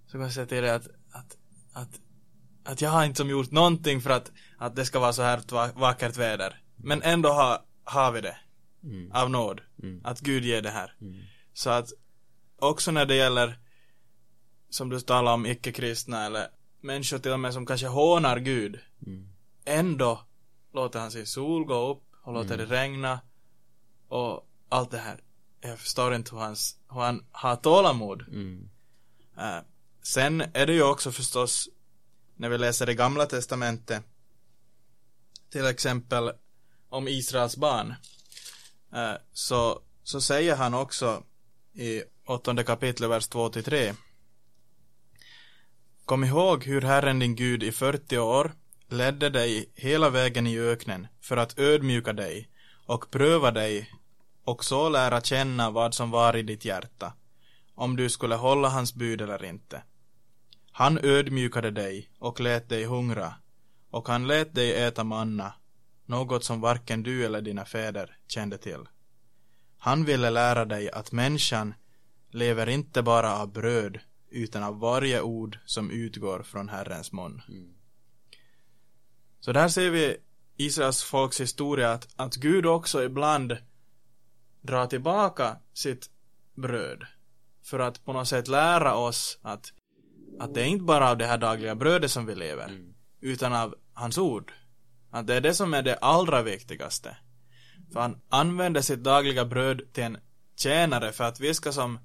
så 0.07 0.19
konstaterade 0.19 0.67
jag 0.67 0.77
att, 0.77 0.89
att, 1.13 1.37
att, 1.73 2.01
att 2.65 2.81
jag 2.81 2.91
har 2.91 3.05
inte 3.05 3.17
som 3.17 3.31
gjort 3.31 3.51
någonting 3.51 4.01
för 4.01 4.11
att, 4.11 4.33
att 4.59 4.77
det 4.77 4.85
ska 4.85 4.99
vara 5.01 5.13
så 5.13 5.23
här 5.23 5.41
va- 5.51 5.73
vackert 5.75 6.17
väder. 6.17 6.63
Men 6.77 7.03
ändå 7.03 7.29
har, 7.29 7.59
har 7.85 8.13
vi 8.13 8.21
det. 8.21 8.37
Mm. 8.83 9.13
Av 9.13 9.31
nåd. 9.31 9.61
Mm. 9.83 10.01
Att 10.05 10.21
Gud 10.21 10.45
ger 10.45 10.63
det 10.63 10.71
här. 10.71 10.95
Mm. 11.01 11.21
Så 11.53 11.71
att 11.71 11.93
också 12.59 12.91
när 12.91 13.07
det 13.07 13.15
gäller 13.15 13.59
som 14.71 14.89
du 14.89 15.01
talar 15.01 15.35
om 15.35 15.47
icke-kristna 15.47 16.27
eller 16.27 16.49
människor 16.81 17.19
till 17.19 17.33
och 17.33 17.41
med 17.41 17.53
som 17.55 17.67
kanske 17.67 17.87
hånar 17.87 18.39
Gud 18.39 18.79
Mm. 19.07 19.29
ändå 19.65 20.21
låter 20.75 21.01
han 21.01 21.11
sin 21.11 21.27
sol 21.27 21.65
gå 21.65 21.91
upp 21.91 22.03
och 22.23 22.33
låter 22.33 22.55
Mm. 22.55 22.69
det 22.69 22.75
regna 22.75 23.21
och 24.09 24.49
allt 24.69 24.91
det 24.91 24.99
här. 24.99 25.21
Jag 25.61 25.79
förstår 25.79 26.15
inte 26.15 26.31
hur, 26.31 26.43
hans, 26.43 26.77
hur 26.91 27.01
han 27.01 27.25
har 27.33 27.57
tålamod. 27.57 28.23
Mm. 28.23 28.69
Eh, 29.39 29.59
sen 30.03 30.41
är 30.41 30.67
det 30.67 30.73
ju 30.73 30.83
också 30.83 31.13
förstås 31.13 31.69
när 32.37 32.49
vi 32.49 32.59
läser 32.59 32.87
det 32.87 32.95
gamla 32.95 33.27
testamentet 33.27 34.05
till 35.51 35.67
exempel 35.67 36.33
om 36.89 37.09
Israels 37.09 37.57
barn 37.57 37.95
eh, 38.93 39.15
så, 39.33 39.81
så 40.03 40.21
säger 40.21 40.57
han 40.57 40.75
också 40.75 41.23
i 41.73 42.03
åttonde 42.27 42.65
kapitlet 42.65 43.11
vers 43.11 43.29
2 43.29 43.49
till 43.49 43.65
3 43.65 43.95
Kom 46.05 46.25
ihåg 46.25 46.65
hur 46.65 46.81
Herren 46.81 47.19
din 47.19 47.37
Gud 47.37 47.63
i 47.63 47.73
40 47.73 48.19
år 48.19 48.53
ledde 48.89 49.31
dig 49.31 49.73
hela 49.75 50.11
vägen 50.11 50.47
i 50.47 50.59
öknen 50.59 51.07
för 51.21 51.37
att 51.37 51.59
ödmjuka 51.59 52.13
dig 52.13 52.49
och 52.87 53.11
pröva 53.11 53.51
dig 53.51 53.91
och 54.51 54.65
så 54.65 54.89
lära 54.89 55.21
känna 55.21 55.71
vad 55.71 55.95
som 55.95 56.11
var 56.11 56.37
i 56.37 56.43
ditt 56.43 56.65
hjärta 56.65 57.13
om 57.75 57.97
du 57.97 58.11
skulle 58.11 58.35
hålla 58.35 58.69
hans 58.69 58.95
bud 58.95 59.21
eller 59.21 59.45
inte. 59.45 59.83
Han 60.73 60.99
ödmjukade 61.03 61.71
dig 61.71 62.11
och 62.19 62.41
lät 62.41 62.69
dig 62.69 62.85
hungra 62.85 63.35
och 63.91 64.09
han 64.09 64.27
lät 64.27 64.55
dig 64.55 64.75
äta 64.75 65.05
manna, 65.05 65.53
något 66.07 66.45
som 66.45 66.61
varken 66.61 67.03
du 67.03 67.25
eller 67.25 67.41
dina 67.41 67.65
fäder 67.65 68.17
kände 68.29 68.59
till. 68.59 68.89
Han 69.79 70.05
ville 70.05 70.31
lära 70.31 70.65
dig 70.65 70.91
att 70.91 71.13
människan 71.13 71.75
lever 72.31 72.69
inte 72.69 73.03
bara 73.03 73.37
av 73.37 73.53
bröd 73.53 73.99
utan 74.31 74.63
av 74.63 74.79
varje 74.79 75.21
ord 75.21 75.59
som 75.65 75.91
utgår 75.91 76.43
från 76.43 76.69
Herrens 76.69 77.13
mun. 77.13 77.43
Mm. 77.49 77.75
Så 79.41 79.53
där 79.53 79.69
ser 79.69 79.91
vi 79.91 80.17
Israels 80.57 81.03
folks 81.03 81.41
historia 81.41 81.93
att, 81.93 82.09
att 82.17 82.35
Gud 82.35 82.67
också 82.67 83.05
ibland 83.05 83.57
drar 84.63 84.87
tillbaka 84.87 85.57
sitt 85.73 86.11
bröd 86.55 87.07
för 87.65 87.79
att 87.79 88.05
på 88.05 88.13
något 88.13 88.29
sätt 88.29 88.49
lära 88.49 88.95
oss 88.95 89.39
att, 89.43 89.73
att 90.41 90.55
det 90.55 90.61
är 90.61 90.67
inte 90.67 90.85
bara 90.85 91.11
av 91.11 91.19
det 91.19 91.27
här 91.27 91.39
dagliga 91.39 91.75
brödet 91.75 92.11
som 92.11 92.27
vi 92.27 92.35
lever 92.35 92.69
Mm. 92.69 92.95
utan 93.21 93.53
av 93.53 93.75
hans 93.93 94.19
ord. 94.19 94.53
Att 95.11 95.27
det 95.27 95.35
är 95.35 95.41
det 95.41 95.55
som 95.55 95.75
är 95.75 95.83
det 95.83 95.97
allra 95.97 96.43
viktigaste. 96.43 97.17
För 97.93 98.01
han 98.01 98.21
använder 98.29 98.81
sitt 98.81 99.03
dagliga 99.05 99.45
bröd 99.45 99.93
till 99.93 100.05
en 100.05 100.19
tjänare 100.57 101.13
för 101.13 101.25
att 101.25 101.41
vi 101.41 101.55
ska 101.55 101.73
som 101.73 101.99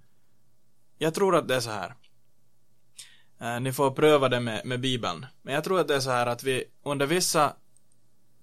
jag 0.97 1.13
tror 1.13 1.35
att 1.35 1.47
det 1.47 1.55
är 1.55 1.59
så 1.59 1.69
här. 1.69 1.95
Eh, 3.39 3.59
ni 3.59 3.73
får 3.73 3.91
pröva 3.91 4.29
det 4.29 4.39
med, 4.39 4.65
med 4.65 4.79
bibeln. 4.79 5.25
Men 5.41 5.53
jag 5.53 5.63
tror 5.63 5.79
att 5.79 5.87
det 5.87 5.95
är 5.95 5.99
så 5.99 6.09
här 6.09 6.27
att 6.27 6.43
vi 6.43 6.63
under 6.83 7.05
vissa 7.05 7.55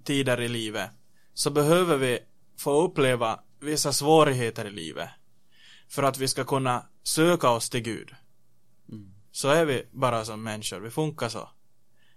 tider 0.05 0.41
i 0.41 0.49
livet 0.49 0.91
så 1.35 1.51
behöver 1.51 1.97
vi 1.97 2.19
få 2.59 2.83
uppleva 2.83 3.41
vissa 3.63 3.93
svårigheter 3.93 4.65
i 4.65 4.71
livet. 4.71 5.11
För 5.89 6.03
att 6.03 6.19
vi 6.19 6.29
ska 6.29 6.45
kunna 6.45 6.87
söka 7.03 7.51
oss 7.51 7.71
till 7.71 7.81
Gud. 7.81 8.15
Mm. 8.89 9.15
Så 9.33 9.49
är 9.49 9.65
vi 9.65 9.87
bara 9.91 10.25
som 10.25 10.43
människor, 10.43 10.81
vi 10.81 10.91
funkar 10.91 11.29
så. 11.29 11.49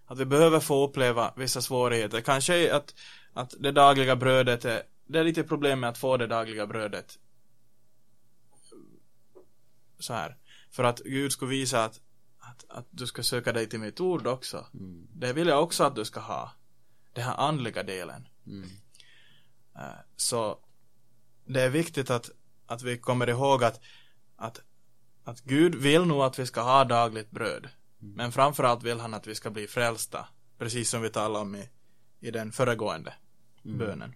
Att 0.06 0.20
vi 0.20 0.26
behöver 0.26 0.60
få 0.60 0.88
uppleva 0.88 1.34
vissa 1.38 1.62
svårigheter. 1.62 2.22
Kanske 2.22 2.74
att, 2.74 2.94
att 3.34 3.54
det 3.60 3.72
dagliga 3.72 4.16
brödet 4.16 4.66
är, 4.66 4.84
det 5.08 5.20
är 5.20 5.24
lite 5.24 5.44
problem 5.44 5.80
med 5.80 5.90
att 5.90 5.98
få 5.98 6.18
det 6.18 6.28
dagliga 6.28 6.68
brödet. 6.68 7.20
Så 10.00 10.14
här. 10.14 10.38
För 10.72 10.84
att 10.84 11.00
Gud 11.00 11.32
skulle 11.32 11.52
visa 11.52 11.84
att, 11.84 12.02
att, 12.40 12.66
att 12.70 12.88
du 12.90 13.08
ska 13.08 13.24
söka 13.24 13.54
dig 13.54 13.70
till 13.70 13.80
mitt 13.80 14.00
ord 14.00 14.28
också. 14.28 14.68
Mm. 14.74 15.08
Det 15.14 15.34
vill 15.34 15.48
jag 15.48 15.64
också 15.64 15.84
att 15.84 15.96
du 15.96 16.06
ska 16.06 16.20
ha. 16.20 16.52
Den 17.14 17.24
här 17.24 17.36
andliga 17.38 17.84
delen. 17.84 18.28
Mm. 18.48 18.70
Eh, 19.76 20.00
Så 20.16 20.60
det 21.46 21.62
är 21.62 21.70
viktigt 21.70 22.10
att, 22.10 22.32
att 22.66 22.84
vi 22.84 22.98
kommer 22.98 23.30
ihåg 23.30 23.64
att, 23.64 23.80
att, 24.36 24.62
att 25.24 25.42
Gud 25.42 25.76
vill 25.76 26.06
nog 26.06 26.22
att 26.22 26.40
vi 26.40 26.46
ska 26.46 26.62
ha 26.62 26.84
dagligt 26.84 27.32
bröd. 27.32 27.70
Men 28.00 28.32
framförallt 28.32 28.84
vill 28.84 29.00
han 29.00 29.14
att 29.14 29.28
vi 29.28 29.36
ska 29.36 29.50
bli 29.50 29.68
frälsta. 29.68 30.28
Precis 30.58 30.90
som 30.90 31.02
vi 31.02 31.10
talade 31.10 31.40
om 31.40 31.56
i, 31.56 31.70
i 32.20 32.32
den 32.32 32.52
föregående 32.52 33.14
bönen. 33.64 34.16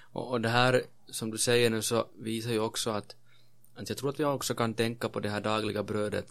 Och, 0.00 0.30
och 0.30 0.40
det 0.40 0.48
här 0.48 0.82
som 1.06 1.30
du 1.30 1.38
säger 1.38 1.70
nu 1.70 1.82
så 1.82 2.08
visar 2.18 2.50
ju 2.50 2.60
också 2.60 2.90
att, 2.90 3.16
att 3.74 3.88
jag 3.88 3.98
tror 3.98 4.10
att 4.10 4.20
vi 4.20 4.24
också 4.24 4.54
kan 4.54 4.74
tänka 4.74 5.08
på 5.08 5.20
det 5.20 5.28
här 5.28 5.40
dagliga 5.40 5.82
brödet 5.82 6.26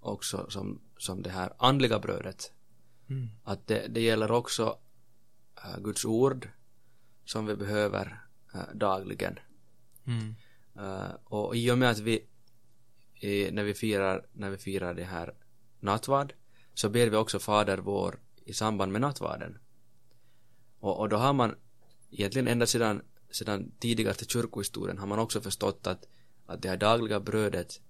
också 0.00 0.50
som, 0.50 0.80
som 0.98 1.22
det 1.22 1.30
här 1.30 1.52
andliga 1.58 1.98
brödet. 1.98 2.52
Mm. 3.08 3.28
Att 3.44 3.66
det, 3.66 3.86
det 3.88 4.00
gäller 4.00 4.30
också 4.30 4.78
äh, 5.64 5.80
Guds 5.80 6.04
ord 6.04 6.48
som 7.24 7.46
vi 7.46 7.56
behöver 7.56 8.24
äh, 8.54 8.60
dagligen. 8.74 9.38
Mm. 10.06 10.34
Äh, 10.76 11.10
och 11.24 11.56
i 11.56 11.70
och 11.70 11.78
med 11.78 11.90
att 11.90 11.98
vi 11.98 12.26
när 13.50 13.64
vi 13.64 13.74
firar 13.74 14.26
när 14.32 14.50
vi 14.50 14.56
firar 14.56 14.94
det 14.94 15.04
här 15.04 15.34
nattvard 15.80 16.32
så 16.74 16.88
ber 16.88 17.10
vi 17.10 17.16
också 17.16 17.38
Fader 17.38 17.78
vår 17.78 18.18
i 18.44 18.52
samband 18.52 18.92
med 18.92 19.00
nattvarden. 19.00 19.58
Och, 20.80 20.98
och 20.98 21.08
då 21.08 21.16
har 21.16 21.32
man 21.32 21.54
egentligen 22.10 22.48
ända 22.48 22.66
sedan, 22.66 23.02
sedan 23.30 23.72
tidigaste 23.78 24.24
kyrkohistorien 24.24 24.98
har 24.98 25.06
man 25.06 25.18
också 25.18 25.40
förstått 25.40 25.86
att, 25.86 26.08
att 26.46 26.62
det 26.62 26.68
här 26.68 26.76
dagliga 26.76 27.20
brödet 27.20 27.80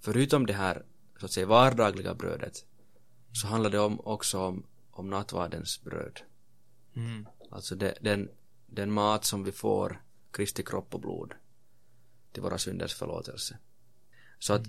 förutom 0.00 0.46
det 0.46 0.52
här 0.52 0.84
så 1.20 1.26
att 1.26 1.32
säga 1.32 1.46
vardagliga 1.46 2.14
brödet 2.14 2.64
så 3.32 3.46
handlar 3.46 3.70
det 3.70 3.78
om, 3.78 4.00
också 4.00 4.40
om, 4.40 4.66
om 4.90 5.10
nattvardens 5.10 5.82
bröd. 5.82 6.20
Mm. 6.94 7.26
Alltså 7.50 7.74
det, 7.74 7.98
den, 8.00 8.28
den 8.66 8.92
mat 8.92 9.24
som 9.24 9.44
vi 9.44 9.52
får 9.52 10.02
Kristi 10.30 10.62
kropp 10.62 10.94
och 10.94 11.00
blod 11.00 11.34
till 12.32 12.42
våra 12.42 12.58
synders 12.58 12.94
förlåtelse. 12.94 13.58
Så 14.38 14.52
att 14.52 14.62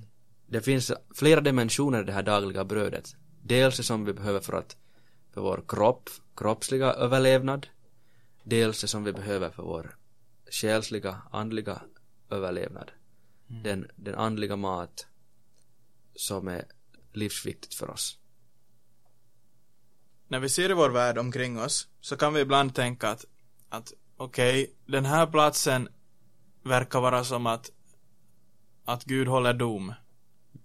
det 0.47 0.61
finns 0.61 0.91
flera 1.15 1.41
dimensioner 1.41 2.01
i 2.01 2.05
det 2.05 2.11
här 2.11 2.23
dagliga 2.23 2.65
brödet. 2.65 3.15
Dels 3.41 3.77
det 3.77 3.83
som 3.83 4.05
vi 4.05 4.13
behöver 4.13 4.39
för 4.39 4.53
att 4.53 4.77
för 5.33 5.41
vår 5.41 5.63
kropp, 5.67 6.09
kroppsliga 6.35 6.93
överlevnad. 6.93 7.67
Dels 8.43 8.81
det 8.81 8.87
som 8.87 9.03
vi 9.03 9.13
behöver 9.13 9.49
för 9.49 9.63
vår 9.63 9.97
själsliga, 10.51 11.21
andliga 11.31 11.81
överlevnad. 12.29 12.91
Den, 13.47 13.87
den 13.95 14.15
andliga 14.15 14.55
mat 14.55 15.07
som 16.15 16.47
är 16.47 16.65
livsviktigt 17.13 17.73
för 17.73 17.89
oss. 17.89 18.17
När 20.27 20.39
vi 20.39 20.49
ser 20.49 20.69
i 20.69 20.73
vår 20.73 20.89
värld 20.89 21.17
omkring 21.17 21.59
oss 21.59 21.87
så 22.01 22.17
kan 22.17 22.33
vi 22.33 22.41
ibland 22.41 22.75
tänka 22.75 23.09
att, 23.09 23.25
att 23.69 23.93
okej, 24.17 24.75
den 24.85 25.05
här 25.05 25.27
platsen 25.27 25.89
verkar 26.63 27.01
vara 27.01 27.23
som 27.23 27.47
att, 27.47 27.69
att 28.85 29.03
Gud 29.03 29.27
håller 29.27 29.53
dom 29.53 29.93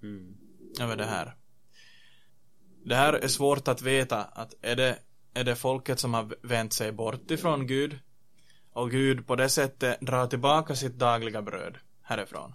Mm. 0.02 0.36
över 0.80 0.96
det 0.96 1.04
här. 1.04 1.34
Det 2.84 2.94
här 2.94 3.12
är 3.12 3.28
svårt 3.28 3.68
att 3.68 3.82
veta 3.82 4.24
att 4.24 4.54
är 4.62 4.76
det, 4.76 4.98
är 5.34 5.44
det 5.44 5.56
folket 5.56 6.00
som 6.00 6.14
har 6.14 6.34
vänt 6.42 6.72
sig 6.72 6.92
bort 6.92 7.30
ifrån 7.30 7.66
Gud 7.66 7.98
och 8.72 8.90
Gud 8.90 9.26
på 9.26 9.36
det 9.36 9.48
sättet 9.48 10.00
drar 10.00 10.26
tillbaka 10.26 10.76
sitt 10.76 10.98
dagliga 10.98 11.42
bröd 11.42 11.78
härifrån. 12.02 12.54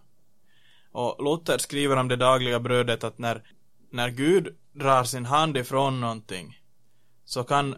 Och 0.92 1.24
Luther 1.24 1.58
skriver 1.58 1.98
om 1.98 2.08
det 2.08 2.16
dagliga 2.16 2.60
brödet 2.60 3.04
att 3.04 3.18
när, 3.18 3.44
när 3.90 4.10
Gud 4.10 4.58
drar 4.72 5.04
sin 5.04 5.26
hand 5.26 5.58
ifrån 5.58 6.02
någonting 6.02 6.62
så 7.26 7.44
kan, 7.44 7.76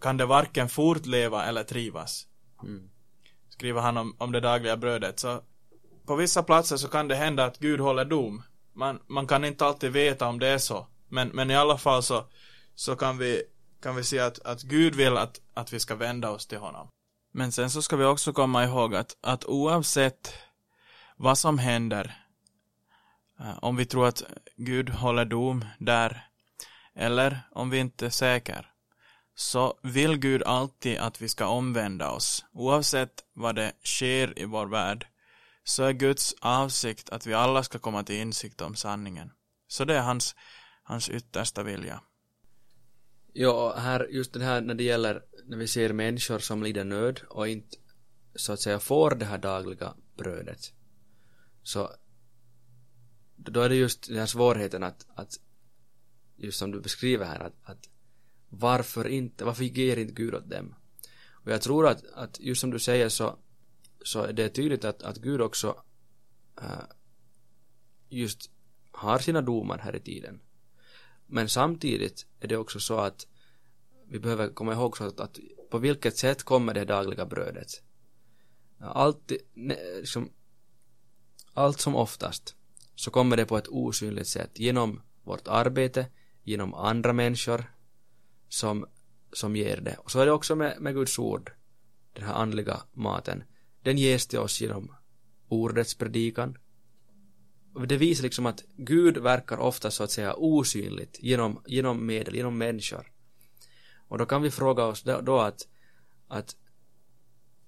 kan 0.00 0.16
det 0.16 0.26
varken 0.26 0.68
fortleva 0.68 1.44
eller 1.44 1.64
trivas. 1.64 2.26
Mm. 2.62 2.90
Skriver 3.56 3.80
han 3.80 3.96
om, 3.96 4.16
om 4.18 4.32
det 4.32 4.40
dagliga 4.40 4.76
brödet. 4.76 5.18
Så 5.18 5.42
på 6.06 6.16
vissa 6.16 6.42
platser 6.42 6.76
så 6.76 6.88
kan 6.88 7.08
det 7.08 7.14
hända 7.14 7.44
att 7.44 7.58
Gud 7.58 7.80
håller 7.80 8.04
dom. 8.04 8.42
Man, 8.72 9.00
man 9.06 9.26
kan 9.26 9.44
inte 9.44 9.66
alltid 9.66 9.92
veta 9.92 10.28
om 10.28 10.38
det 10.38 10.48
är 10.48 10.58
så. 10.58 10.86
Men, 11.08 11.28
men 11.28 11.50
i 11.50 11.56
alla 11.56 11.78
fall 11.78 12.02
så, 12.02 12.24
så 12.74 12.96
kan 12.96 13.18
vi, 13.18 13.42
kan 13.82 13.96
vi 13.96 14.04
se 14.04 14.18
att, 14.18 14.38
att 14.38 14.62
Gud 14.62 14.94
vill 14.94 15.16
att, 15.16 15.40
att 15.54 15.72
vi 15.72 15.80
ska 15.80 15.94
vända 15.94 16.30
oss 16.30 16.46
till 16.46 16.58
honom. 16.58 16.88
Men 17.32 17.52
sen 17.52 17.70
så 17.70 17.82
ska 17.82 17.96
vi 17.96 18.04
också 18.04 18.32
komma 18.32 18.64
ihåg 18.64 18.94
att, 18.94 19.16
att 19.20 19.44
oavsett 19.44 20.34
vad 21.16 21.38
som 21.38 21.58
händer, 21.58 22.16
eh, 23.40 23.58
om 23.62 23.76
vi 23.76 23.86
tror 23.86 24.06
att 24.06 24.22
Gud 24.56 24.90
håller 24.90 25.24
dom 25.24 25.64
där, 25.78 26.26
eller 26.94 27.40
om 27.50 27.70
vi 27.70 27.78
inte 27.78 28.06
är 28.06 28.10
säkra, 28.10 28.64
så 29.38 29.78
vill 29.82 30.16
Gud 30.16 30.42
alltid 30.42 30.98
att 30.98 31.22
vi 31.22 31.28
ska 31.28 31.46
omvända 31.46 32.10
oss. 32.10 32.44
Oavsett 32.52 33.24
vad 33.34 33.54
det 33.54 33.72
sker 33.84 34.38
i 34.38 34.44
vår 34.44 34.66
värld 34.66 35.06
så 35.64 35.82
är 35.82 35.92
Guds 35.92 36.34
avsikt 36.40 37.10
att 37.10 37.26
vi 37.26 37.34
alla 37.34 37.62
ska 37.62 37.78
komma 37.78 38.02
till 38.02 38.16
insikt 38.16 38.60
om 38.60 38.76
sanningen. 38.76 39.30
Så 39.68 39.84
det 39.84 39.94
är 39.94 40.02
hans, 40.02 40.34
hans 40.82 41.08
yttersta 41.08 41.62
vilja. 41.62 42.02
Ja, 43.32 43.76
här, 43.76 44.08
just 44.10 44.32
det 44.32 44.44
här 44.44 44.60
när 44.60 44.74
det 44.74 44.84
gäller 44.84 45.24
när 45.44 45.56
vi 45.56 45.68
ser 45.68 45.92
människor 45.92 46.38
som 46.38 46.62
lider 46.62 46.84
nöd 46.84 47.20
och 47.28 47.48
inte 47.48 47.76
så 48.34 48.52
att 48.52 48.60
säga 48.60 48.80
får 48.80 49.10
det 49.10 49.24
här 49.24 49.38
dagliga 49.38 49.94
brödet. 50.16 50.72
Så 51.62 51.90
då 53.36 53.60
är 53.60 53.68
det 53.68 53.74
just 53.74 54.08
den 54.08 54.18
här 54.18 54.26
svårigheten 54.26 54.82
att, 54.82 55.06
att 55.14 55.40
just 56.36 56.58
som 56.58 56.70
du 56.70 56.80
beskriver 56.80 57.26
här 57.26 57.40
att, 57.40 57.54
att 57.62 57.88
varför 58.48 59.08
inte, 59.08 59.44
varför 59.44 59.64
ger 59.64 59.96
inte 59.96 60.12
Gud 60.12 60.34
åt 60.34 60.50
dem? 60.50 60.74
Och 61.46 61.52
jag 61.52 61.62
tror 61.62 61.86
att, 61.86 62.04
att 62.12 62.40
just 62.40 62.60
som 62.60 62.70
du 62.70 62.78
säger 62.78 63.08
så, 63.08 63.38
så 64.04 64.22
är 64.22 64.32
det 64.32 64.48
tydligt 64.48 64.84
att, 64.84 65.02
att 65.02 65.16
Gud 65.16 65.40
också 65.40 65.82
äh, 66.62 66.84
just 68.08 68.50
har 68.90 69.18
sina 69.18 69.42
domar 69.42 69.78
här 69.78 69.96
i 69.96 70.00
tiden. 70.00 70.40
Men 71.26 71.48
samtidigt 71.48 72.26
är 72.40 72.48
det 72.48 72.56
också 72.56 72.80
så 72.80 72.98
att 72.98 73.26
vi 74.08 74.18
behöver 74.18 74.48
komma 74.48 74.72
ihåg 74.72 74.96
så 74.96 75.04
att, 75.04 75.20
att 75.20 75.38
på 75.70 75.78
vilket 75.78 76.16
sätt 76.16 76.42
kommer 76.42 76.74
det 76.74 76.84
dagliga 76.84 77.26
brödet? 77.26 77.82
Allt, 78.80 79.32
liksom, 79.54 80.32
allt 81.54 81.80
som 81.80 81.94
oftast 81.94 82.56
så 82.94 83.10
kommer 83.10 83.36
det 83.36 83.46
på 83.46 83.58
ett 83.58 83.68
osynligt 83.68 84.28
sätt 84.28 84.58
genom 84.58 85.02
vårt 85.24 85.48
arbete, 85.48 86.06
genom 86.42 86.74
andra 86.74 87.12
människor 87.12 87.75
som, 88.48 88.86
som 89.32 89.56
ger 89.56 89.80
det. 89.80 89.96
Och 89.98 90.10
så 90.10 90.20
är 90.20 90.26
det 90.26 90.32
också 90.32 90.56
med, 90.56 90.80
med 90.80 90.94
Guds 90.94 91.18
ord, 91.18 91.52
den 92.12 92.24
här 92.24 92.34
andliga 92.34 92.82
maten. 92.92 93.44
Den 93.82 93.98
ges 93.98 94.26
till 94.26 94.38
oss 94.38 94.60
genom 94.60 94.94
ordets 95.48 95.94
predikan. 95.94 96.58
Och 97.74 97.88
det 97.88 97.96
visar 97.96 98.22
liksom 98.22 98.46
att 98.46 98.64
Gud 98.76 99.18
verkar 99.18 99.58
ofta 99.58 99.90
så 99.90 100.04
att 100.04 100.10
säga 100.10 100.34
osynligt 100.34 101.18
genom, 101.20 101.62
genom 101.66 102.06
medel, 102.06 102.34
genom 102.34 102.58
människor. 102.58 103.12
Och 104.08 104.18
då 104.18 104.26
kan 104.26 104.42
vi 104.42 104.50
fråga 104.50 104.84
oss 104.84 105.02
då, 105.02 105.20
då 105.20 105.40
att, 105.40 105.68
att 106.28 106.56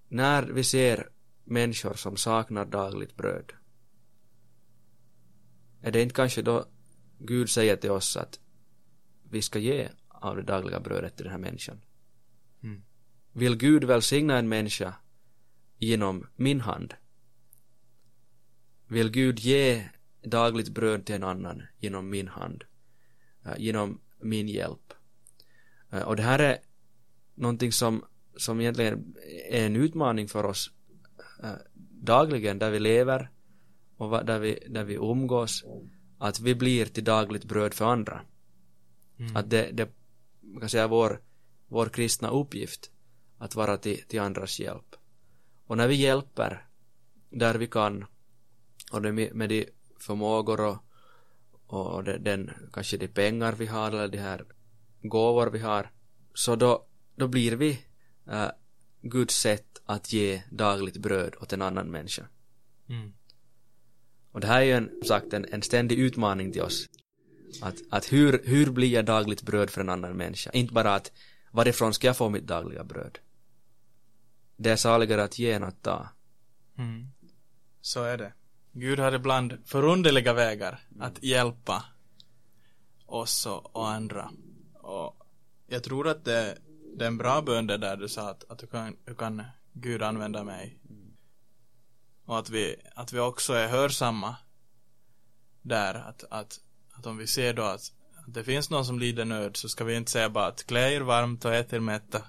när 0.09 0.43
vi 0.43 0.65
ser 0.65 1.11
människor 1.45 1.95
som 1.95 2.17
saknar 2.17 2.65
dagligt 2.65 3.17
bröd 3.17 3.53
är 5.81 5.93
det 5.93 6.03
inte 6.03 6.15
kanske 6.15 6.43
då 6.43 6.65
Gud 7.19 7.51
säger 7.51 7.77
till 7.77 7.91
oss 7.91 8.17
att 8.17 8.41
vi 9.31 9.43
ska 9.43 9.59
ge 9.59 9.89
av 10.21 10.37
det 10.37 10.43
dagliga 10.43 10.81
brödet 10.81 11.17
till 11.17 11.25
den 11.25 11.33
här 11.33 11.39
människan? 11.39 11.81
Mm. 12.63 12.83
Vill 13.33 13.57
Gud 13.57 13.85
välsigna 13.85 14.39
en 14.39 14.49
människa 14.49 14.95
genom 15.79 16.27
min 16.37 16.61
hand? 16.61 16.95
Vill 18.87 19.11
Gud 19.11 19.39
ge 19.39 19.89
dagligt 20.23 20.69
bröd 20.69 21.07
till 21.07 21.15
en 21.15 21.25
annan 21.25 21.63
genom 21.79 22.11
min 22.11 22.29
hand? 22.29 22.65
Uh, 23.47 23.55
genom 23.59 24.01
min 24.21 24.49
hjälp? 24.49 24.93
Uh, 25.93 26.03
och 26.03 26.17
det 26.17 26.23
här 26.23 26.39
är 26.39 26.59
någonting 27.35 27.73
som, 27.73 28.05
som 28.37 28.61
egentligen 28.61 29.15
är 29.51 29.67
en 29.67 29.77
utmaning 29.77 30.29
för 30.29 30.45
oss 30.45 30.71
uh, 31.45 31.53
dagligen 31.91 32.59
där 32.59 32.71
vi 32.71 32.79
lever 32.79 33.31
och 33.97 34.25
där 34.25 34.39
vi, 34.39 34.59
där 34.69 34.85
vi 34.85 34.95
umgås 34.95 35.65
att 36.19 36.41
vi 36.41 36.55
blir 36.55 36.87
till 36.87 37.05
dagligt 37.05 37.45
bröd 37.45 37.75
för 37.75 37.85
andra. 37.85 38.21
Mm. 39.19 39.37
Att 39.37 39.51
det, 39.51 39.71
det 39.73 39.89
man 40.53 40.61
kan 40.61 40.69
säga 40.69 40.89
vår, 40.89 41.21
vår 41.69 41.87
kristna 41.87 42.31
uppgift 42.31 42.91
att 43.39 43.55
vara 43.55 43.77
till, 43.77 44.03
till 44.09 44.21
andras 44.21 44.61
hjälp. 44.61 44.97
Och 45.67 45.77
när 45.77 45.89
vi 45.89 45.95
hjälper 45.95 46.67
där 47.31 47.55
vi 47.55 47.67
kan 47.67 48.05
och 48.93 49.03
det 49.03 49.13
med, 49.13 49.49
de 49.49 49.67
förmågor 49.99 50.61
och, 50.61 50.79
och 51.67 52.05
den, 52.05 52.51
kanske 52.73 52.97
de 52.97 53.09
pengar 53.09 53.53
vi 53.53 53.67
har 53.67 53.89
eller 53.89 54.09
de 54.09 54.19
här 54.19 54.45
gåvor 55.03 55.47
vi 55.47 55.59
har 55.59 55.91
så 56.35 56.57
då, 56.57 56.87
då 57.17 57.29
blir 57.29 57.57
vi 57.57 57.81
äh, 58.27 58.51
Guds 59.03 59.35
sätt 59.35 59.83
att 59.85 60.13
ge 60.13 60.43
dagligt 60.51 60.97
bröd 60.97 61.35
åt 61.41 61.53
en 61.53 61.63
annan 61.63 61.91
människa. 61.91 62.27
Mm. 62.89 63.13
Och 64.33 64.41
det 64.41 64.47
här 64.47 64.61
är 64.61 64.65
ju 64.65 64.73
en, 64.73 64.91
sagt 65.05 65.33
en, 65.33 65.45
en 65.45 65.63
ständig 65.63 65.99
utmaning 65.99 66.53
till 66.53 66.63
oss. 66.63 66.87
Att, 67.63 67.77
att 67.91 68.13
hur, 68.13 68.43
hur 68.45 68.71
blir 68.71 68.89
jag 68.89 69.05
dagligt 69.05 69.43
bröd 69.43 69.71
för 69.71 69.81
en 69.81 69.89
annan 69.89 70.17
människa? 70.17 70.51
Inte 70.51 70.75
bara 70.75 70.95
att 70.95 71.13
varifrån 71.51 71.95
ska 71.95 72.07
jag 72.07 72.17
få 72.17 72.29
mitt 72.29 72.47
dagliga 72.47 72.85
bröd? 72.85 73.19
Det 74.57 74.71
är 74.71 74.77
saligare 74.77 75.23
att 75.23 75.39
ge 75.39 75.53
än 75.53 75.65
att 75.65 75.83
ta. 75.83 76.09
Mm. 76.79 77.09
Så 77.81 78.05
är 78.05 78.19
det. 78.19 78.33
Gud 78.73 78.99
har 78.99 79.13
ibland 79.13 79.59
förunderliga 79.65 80.33
vägar 80.33 80.81
mm. 80.91 81.03
att 81.03 81.23
hjälpa 81.23 81.85
oss 83.07 83.47
och, 83.47 83.89
andra. 83.89 84.31
Och 84.75 85.27
jag 85.67 85.85
tror 85.85 86.09
att 86.09 86.25
det, 86.25 86.59
det 86.97 87.05
är 87.05 87.09
en 87.09 87.19
bra 87.19 87.43
bön 87.43 87.67
det 87.67 87.79
där 87.79 87.97
du 87.97 88.09
sa 88.09 88.31
att, 88.31 88.51
att 88.51 88.59
du 88.59 88.67
kan, 88.67 88.97
du 89.05 89.15
kan 89.15 89.43
Gud 89.73 90.03
använda 90.03 90.45
mig? 90.45 90.79
Mm. 90.91 91.17
Och 92.25 92.39
att 92.39 92.51
vi, 92.51 92.77
att 92.95 93.13
vi 93.13 93.19
också 93.19 93.53
är 93.53 93.69
hörsamma 93.69 94.37
där. 95.63 95.95
Att, 95.95 96.25
att, 96.31 96.61
att 96.99 97.07
om 97.07 97.17
vi 97.17 97.27
ser 97.27 97.55
då 97.55 97.63
att, 97.63 97.93
att 98.17 98.35
det 98.35 98.45
finns 98.45 98.71
någon 98.71 98.85
som 98.85 98.99
lider 98.99 99.25
nöd 99.25 99.57
så 99.57 99.69
ska 99.69 99.85
vi 99.85 99.97
inte 99.97 100.11
säga 100.11 100.31
bara 100.31 100.47
att 100.47 100.67
klä 100.67 100.91
er 100.91 101.01
varmt 101.01 101.45
och 101.45 101.55
ät 101.55 101.73
er 101.73 101.81
mätta. 101.81 102.23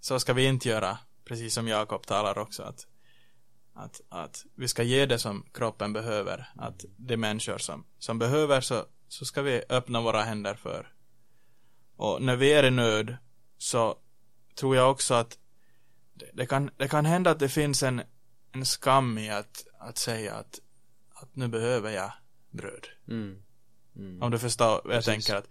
Så 0.00 0.20
ska 0.20 0.32
vi 0.32 0.44
inte 0.44 0.68
göra. 0.68 0.98
Precis 1.24 1.54
som 1.54 1.68
Jakob 1.68 2.06
talar 2.06 2.38
också 2.38 2.62
att, 2.62 2.86
att, 3.74 4.00
att 4.08 4.44
vi 4.54 4.68
ska 4.68 4.82
ge 4.82 5.06
det 5.06 5.18
som 5.18 5.46
kroppen 5.54 5.92
behöver. 5.92 6.48
Att 6.56 6.84
de 6.96 7.16
människor 7.16 7.58
som, 7.58 7.84
som 7.98 8.18
behöver 8.18 8.60
så, 8.60 8.84
så 9.08 9.24
ska 9.24 9.42
vi 9.42 9.62
öppna 9.68 10.00
våra 10.00 10.22
händer 10.22 10.54
för. 10.54 10.92
Och 11.96 12.22
när 12.22 12.36
vi 12.36 12.52
är 12.52 12.64
i 12.64 12.70
nöd 12.70 13.16
så 13.58 13.98
tror 14.54 14.76
jag 14.76 14.90
också 14.90 15.14
att 15.14 15.38
det, 16.14 16.30
det, 16.32 16.46
kan, 16.46 16.70
det 16.76 16.88
kan 16.88 17.06
hända 17.06 17.30
att 17.30 17.38
det 17.38 17.48
finns 17.48 17.82
en, 17.82 18.02
en 18.52 18.64
skam 18.64 19.18
i 19.18 19.30
att, 19.30 19.66
att 19.78 19.98
säga 19.98 20.34
att, 20.34 20.60
att 21.14 21.36
nu 21.36 21.48
behöver 21.48 21.90
jag 21.90 22.12
bröd. 22.50 22.86
Mm. 23.08 23.45
Mm. 23.96 24.22
Om 24.22 24.30
du 24.30 24.38
förstår 24.38 24.66
vad 24.66 24.94
jag 24.94 25.04
Precis. 25.04 25.06
tänker 25.26 25.34
att 25.34 25.48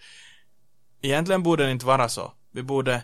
egentligen 1.01 1.43
borde 1.43 1.65
det 1.65 1.71
inte 1.71 1.85
vara 1.85 2.09
så. 2.09 2.33
Vi 2.51 2.63
borde, 2.63 3.03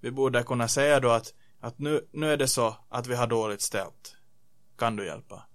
vi 0.00 0.10
borde 0.10 0.42
kunna 0.42 0.68
säga 0.68 1.00
då 1.00 1.10
att, 1.10 1.34
att 1.60 1.78
nu, 1.78 2.08
nu 2.12 2.32
är 2.32 2.36
det 2.36 2.48
så 2.48 2.76
att 2.88 3.06
vi 3.06 3.14
har 3.14 3.26
dåligt 3.26 3.62
ställt. 3.62 4.16
Kan 4.78 4.96
du 4.96 5.06
hjälpa? 5.06 5.46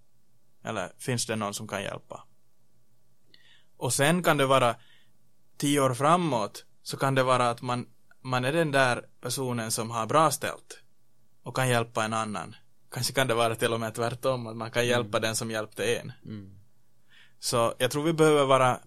Eller 0.64 0.92
finns 0.98 1.26
det 1.26 1.36
någon 1.36 1.54
som 1.54 1.68
kan 1.68 1.84
hjälpa? 1.84 2.24
Och 3.78 3.94
sen 3.94 4.24
kan 4.24 4.38
det 4.38 4.46
vara 4.46 4.76
tio 5.58 5.80
år 5.80 5.94
framåt 5.94 6.66
så 6.84 6.98
kan 6.98 7.16
det 7.16 7.24
vara 7.24 7.50
att 7.50 7.62
man, 7.62 7.86
man 8.22 8.46
är 8.46 8.54
den 8.54 8.72
där 8.72 9.06
personen 9.22 9.72
som 9.72 9.92
har 9.92 10.06
bra 10.06 10.32
ställt 10.32 10.80
och 11.44 11.56
kan 11.56 11.70
hjälpa 11.70 12.04
en 12.04 12.14
annan 12.14 12.56
Kanske 12.94 13.14
kan 13.14 13.28
det 13.28 13.34
vara 13.34 13.56
till 13.56 13.74
och 13.74 13.80
med 13.80 13.94
tvärtom, 13.94 14.48
att 14.48 14.56
man 14.56 14.72
kan 14.72 14.88
hjälpa 14.88 15.18
mm. 15.18 15.22
den 15.22 15.36
som 15.36 15.52
hjälpte 15.52 15.84
en. 15.84 16.12
Mm. 16.26 16.60
Så 17.40 17.74
jag 17.78 17.92
tror 17.92 18.04
vi 18.04 18.14
behöver 18.14 18.46
vara 18.46 18.80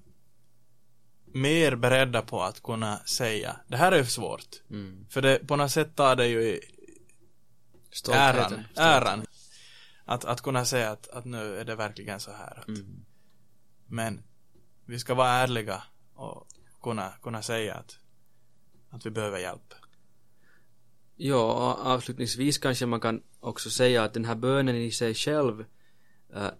mer 1.33 1.77
beredda 1.77 2.23
på 2.23 2.43
att 2.43 2.63
kunna 2.63 2.99
säga, 2.99 3.61
det 3.69 3.77
här 3.77 3.93
är 3.93 4.05
svårt. 4.05 4.63
Mm. 4.71 5.07
För 5.11 5.23
det, 5.23 5.47
på 5.47 5.57
något 5.57 5.71
sätt 5.71 5.97
tar 5.97 6.17
det 6.17 6.27
ju 6.27 6.43
i 6.43 6.61
äran, 8.13 8.65
äran. 8.77 9.27
Att, 10.05 10.25
att 10.25 10.41
kunna 10.41 10.65
säga 10.65 10.91
att, 10.91 11.09
att 11.09 11.25
nu 11.25 11.59
är 11.59 11.65
det 11.65 11.75
verkligen 11.75 12.21
så 12.21 12.33
här. 12.33 12.59
Att, 12.59 12.69
mm. 12.69 13.05
Men 13.87 14.23
vi 14.85 14.99
ska 14.99 15.15
vara 15.15 15.29
ärliga 15.29 15.83
och 16.15 16.49
kunna, 16.83 17.13
kunna 17.23 17.43
säga 17.43 17.75
att, 17.75 17.99
att 18.91 19.07
vi 19.07 19.11
behöver 19.11 19.39
hjälp. 19.39 19.75
Ja, 21.17 21.79
avslutningsvis 21.83 22.59
kanske 22.59 22.87
man 22.87 23.01
kan 23.01 23.23
också 23.41 23.71
säga 23.71 24.05
att 24.05 24.15
den 24.15 24.25
här 24.25 24.35
bönen 24.35 24.77
i 24.77 24.91
sig 24.91 25.15
själv 25.15 25.65
äh, 26.35 26.51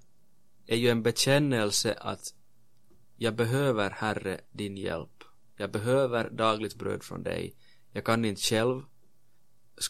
är 0.67 0.77
ju 0.77 0.89
en 0.89 1.03
bekännelse 1.03 1.95
att 2.01 2.35
jag 3.17 3.35
behöver 3.35 3.91
Herre 3.91 4.41
din 4.53 4.77
hjälp. 4.77 5.25
Jag 5.57 5.71
behöver 5.71 6.31
dagligt 6.31 6.75
bröd 6.75 7.03
från 7.03 7.23
dig. 7.23 7.57
Jag 7.93 8.05
kan 8.05 8.25
inte 8.25 8.41
själv 8.41 8.83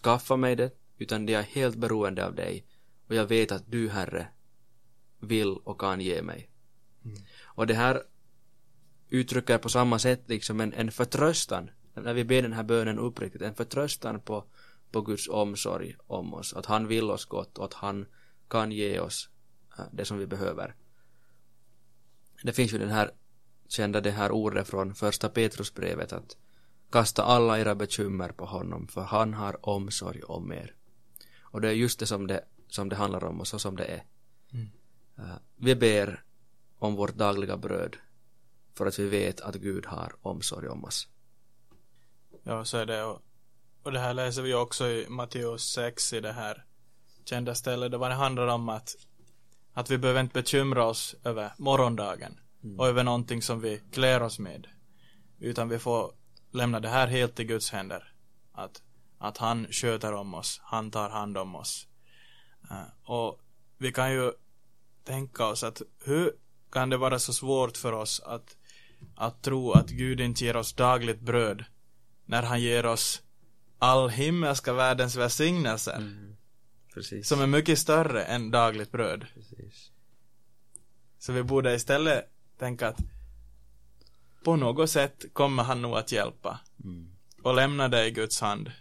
skaffa 0.03 0.37
mig 0.37 0.57
det, 0.57 0.71
utan 0.99 1.27
det 1.27 1.35
är 1.35 1.43
helt 1.43 1.77
beroende 1.77 2.27
av 2.27 2.35
dig. 2.35 2.67
Och 3.09 3.15
jag 3.15 3.27
vet 3.27 3.53
att 3.53 3.71
du, 3.71 3.89
Herre, 3.89 4.29
vill 5.21 5.57
och 5.57 5.81
kan 5.81 6.01
ge 6.01 6.23
mig. 6.23 6.51
Mm. 7.05 7.19
Och 7.45 7.67
det 7.67 7.75
här 7.75 8.03
uttrycker 9.09 9.59
på 9.59 9.69
samma 9.69 9.99
sätt 9.99 10.23
liksom 10.27 10.61
en, 10.61 10.73
en 10.73 10.93
förtröstan 10.93 11.71
när 11.95 12.15
vi 12.15 12.25
ber 12.25 12.43
den 12.43 12.53
här 12.53 12.63
bönen 12.63 12.99
uppriktigt, 12.99 13.43
en 13.43 13.55
förtröstan 13.55 14.21
på, 14.21 14.45
på 14.91 15.01
Guds 15.03 15.29
omsorg 15.29 15.97
om 16.07 16.35
oss, 16.35 16.55
att 16.55 16.67
han 16.67 16.87
vill 16.87 17.11
oss 17.11 17.25
gott 17.25 17.59
och 17.59 17.65
att 17.65 17.75
han 17.75 18.07
kan 18.49 18.73
ge 18.73 19.01
oss 19.01 19.29
äh, 19.79 19.85
det 19.93 20.05
som 20.05 20.19
vi 20.19 20.27
behöver. 20.27 20.75
Det 22.47 22.53
finns 22.53 22.73
ju 22.73 22.79
den 22.79 22.91
här 22.91 23.11
kända 23.69 24.01
det 24.01 24.11
här 24.11 24.33
ordet 24.33 24.69
från 24.69 24.95
första 24.95 25.29
Petrusbrevet 25.29 26.13
att, 26.13 26.37
Kasta 26.91 27.23
alla 27.23 27.59
era 27.59 27.75
bekymmer 27.75 28.29
på 28.29 28.45
honom, 28.45 28.89
för 28.89 29.01
han 29.01 29.35
har 29.35 29.69
omsorg 29.69 30.23
om 30.23 30.53
er. 30.53 30.75
Och 31.41 31.61
det 31.61 31.69
är 31.69 31.73
just 31.73 31.99
det 31.99 32.07
som 32.07 32.27
det, 32.27 32.45
som 32.69 32.89
det 32.89 32.97
handlar 32.97 33.25
om 33.25 33.41
och 33.41 33.47
så 33.47 33.59
som 33.59 33.77
det 33.77 33.85
är. 33.85 34.05
Mm. 34.53 34.71
Uh, 35.19 35.37
vi 35.57 35.75
ber 35.75 36.25
om 36.79 36.95
vårt 36.95 37.15
dagliga 37.15 37.57
bröd 37.57 37.97
för 38.75 38.87
att 38.87 38.99
vi 38.99 39.09
vet 39.09 39.41
att 39.41 39.55
Gud 39.55 39.87
har 39.87 40.13
omsorg 40.23 40.69
om 40.69 40.85
oss. 40.85 41.09
Ja, 42.43 42.65
så 42.65 42.77
är 42.77 42.87
det. 42.87 43.05
Och, 43.05 43.23
och 43.83 43.93
det 43.93 43.99
här 43.99 44.15
läser 44.15 44.43
vi 44.43 44.55
också 44.55 44.87
i 44.89 45.07
Matteus 45.09 45.65
6 45.65 46.13
i 46.13 46.21
det 46.21 46.33
här 46.33 46.65
kända 47.25 47.55
stället. 47.55 47.91
Där 47.91 47.99
det 47.99 48.15
handlar 48.15 48.47
om 48.47 48.69
att, 48.69 48.97
att 49.77 49.91
vi 49.91 49.99
behöver 49.99 50.21
inte 50.21 50.43
bekymra 50.43 50.85
oss 50.85 51.17
över 51.25 51.53
morgondagen. 51.59 52.41
Mm. 52.65 52.81
Och 52.81 52.87
över 52.87 53.05
någonting 53.05 53.43
som 53.43 53.61
vi 53.61 53.83
klär 53.93 54.23
oss 54.23 54.39
med. 54.39 54.67
Utan 55.39 55.69
vi 55.69 55.79
får 55.79 56.13
lämna 56.51 56.81
det 56.81 56.89
här 56.89 57.07
helt 57.07 57.41
i 57.41 57.45
Guds 57.45 57.71
händer. 57.71 58.13
Att, 58.53 58.83
att 59.19 59.39
han 59.39 59.67
sköter 59.71 60.13
om 60.13 60.35
oss. 60.35 60.61
Han 60.65 60.91
tar 60.91 61.11
hand 61.11 61.39
om 61.39 61.55
oss. 61.55 61.89
Uh, 62.71 63.11
och 63.11 63.41
vi 63.79 63.93
kan 63.93 64.13
ju 64.13 64.33
tänka 65.05 65.47
oss 65.47 65.65
att 65.65 65.83
hur 66.05 66.33
kan 66.73 66.91
det 66.91 66.97
vara 66.97 67.19
så 67.19 67.33
svårt 67.33 67.77
för 67.77 67.93
oss 67.93 68.21
att, 68.21 68.57
att 69.17 69.43
tro 69.43 69.73
att 69.73 69.89
Gud 69.89 70.21
inte 70.21 70.45
ger 70.45 70.57
oss 70.57 70.73
dagligt 70.73 71.21
bröd 71.21 71.65
när 72.25 72.43
han 72.43 72.61
ger 72.61 72.87
oss 72.87 73.23
all 73.79 74.09
himmelska 74.09 74.73
världens 74.73 75.17
välsignelser. 75.17 75.97
Mm. 75.97 76.36
Precis. 76.97 77.29
Som 77.29 77.41
är 77.41 77.47
mycket 77.47 77.79
större 77.79 78.25
än 78.25 78.51
dagligt 78.51 78.93
bröd. 78.93 79.27
Precis. 79.35 79.91
Så 81.19 81.33
vi 81.33 81.43
borde 81.43 81.75
istället 81.75 82.31
tänka 82.59 82.89
att 82.89 82.99
på 84.45 84.57
något 84.57 84.91
sätt 84.91 85.25
kommer 85.33 85.63
han 85.63 85.83
nog 85.83 85.97
att 85.97 86.13
hjälpa. 86.13 86.61
Mm. 86.85 87.11
Och 87.43 87.55
lämna 87.55 87.89
det 87.89 88.07
i 88.07 88.11
Guds 88.11 88.41
hand. 88.41 88.73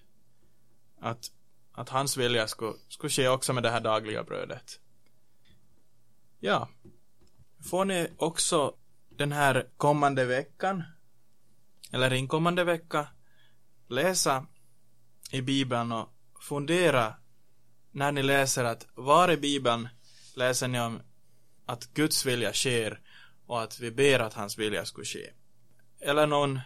Att, 1.00 1.32
att 1.72 1.90
hans 1.90 2.18
vilja 2.18 2.48
skulle, 2.48 2.74
skulle 2.88 3.10
ske 3.10 3.28
också 3.28 3.54
med 3.54 3.64
det 3.64 3.70
här 3.70 3.82
dagliga 3.82 4.24
brödet. 4.24 4.80
Ja. 6.40 6.70
Får 7.70 7.86
ni 7.86 8.08
också 8.18 8.76
den 9.10 9.32
här 9.32 9.68
kommande 9.78 10.26
veckan, 10.26 10.84
eller 11.92 12.14
inkommande 12.14 12.64
vecka, 12.64 13.08
läsa 13.88 14.46
i 15.32 15.42
Bibeln 15.42 15.92
och 15.92 16.10
fundera 16.42 17.16
när 17.96 18.12
ni 18.12 18.24
läser 18.24 18.64
att 18.64 18.88
var 18.96 19.32
i 19.32 19.38
Bibeln 19.38 19.90
läser 20.34 20.68
ni 20.68 20.80
om 20.80 21.02
att 21.66 21.94
Guds 21.94 22.26
vilja 22.26 22.54
sker 22.54 23.00
och 23.46 23.62
att 23.62 23.80
vi 23.80 23.92
ber 23.92 24.20
att 24.20 24.34
hans 24.34 24.58
vilja 24.58 24.86
skulle 24.86 25.06
ske. 25.06 25.30
Eller 26.00 26.28
någon, 26.28 26.60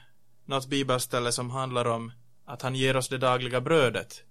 något 0.46 0.68
bibelställe 0.68 1.32
som 1.32 1.50
handlar 1.50 1.86
om 1.88 2.12
att 2.46 2.62
han 2.62 2.76
ger 2.76 2.98
oss 2.98 3.10
det 3.10 3.18
dagliga 3.18 3.62
brödet. 3.62 4.24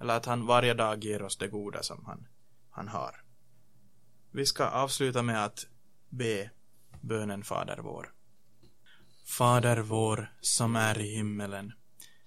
Eller 0.00 0.16
att 0.16 0.26
han 0.26 0.46
varje 0.46 0.74
dag 0.74 1.04
ger 1.04 1.22
oss 1.22 1.36
det 1.36 1.48
goda 1.48 1.82
som 1.82 2.04
han, 2.04 2.28
han 2.70 2.88
har. 2.88 3.22
Vi 4.30 4.46
ska 4.46 4.66
avsluta 4.66 5.22
med 5.22 5.44
att 5.44 5.66
be 6.08 6.50
bönen 7.00 7.44
Fader 7.44 7.78
vår. 7.82 8.12
Fader 9.24 9.76
vår 9.76 10.32
som 10.40 10.76
är 10.76 10.98
i 10.98 11.14
himmelen. 11.14 11.72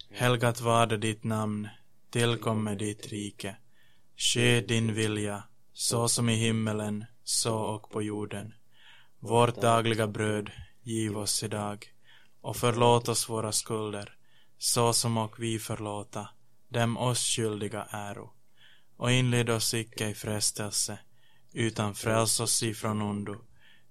Helgat 0.10 0.62
varde 0.62 0.98
ditt 0.98 1.24
namn. 1.24 1.68
Tillkomme 2.10 2.76
ditt 2.76 3.08
rike. 3.08 3.58
Ske 4.18 4.62
din 4.62 4.94
vilja, 4.94 5.44
så 5.74 6.08
som 6.08 6.30
i 6.30 6.36
himmelen, 6.36 7.06
så 7.24 7.58
och 7.58 7.90
på 7.90 8.02
jorden. 8.02 8.54
Vårt 9.20 9.62
dagliga 9.62 10.08
bröd 10.08 10.52
giv 10.84 11.18
oss 11.18 11.44
idag 11.44 11.86
och 12.42 12.56
förlåt 12.56 13.10
oss 13.10 13.30
våra 13.30 13.52
skulder, 13.52 14.18
så 14.58 14.94
som 14.94 15.18
och 15.18 15.40
vi 15.40 15.60
förlåta 15.60 16.30
dem 16.70 16.98
oss 16.98 17.20
skyldiga 17.20 17.84
äro. 17.84 18.34
Och 18.98 19.12
inled 19.12 19.50
oss 19.50 19.74
icke 19.74 20.10
i 20.10 20.14
frestelse, 20.14 21.00
utan 21.54 21.96
fräls 21.96 22.40
oss 22.40 22.64
ifrån 22.64 23.02
ondo. 23.02 23.36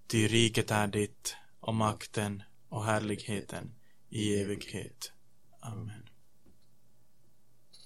Ty 0.07 0.29
riket 0.29 0.71
är 0.71 0.87
ditt, 0.87 1.37
och 1.61 1.75
makten 1.75 2.43
och 2.69 2.85
härligheten 2.85 3.75
i 4.09 4.41
evighet. 4.41 5.13
Amen. 5.61 6.09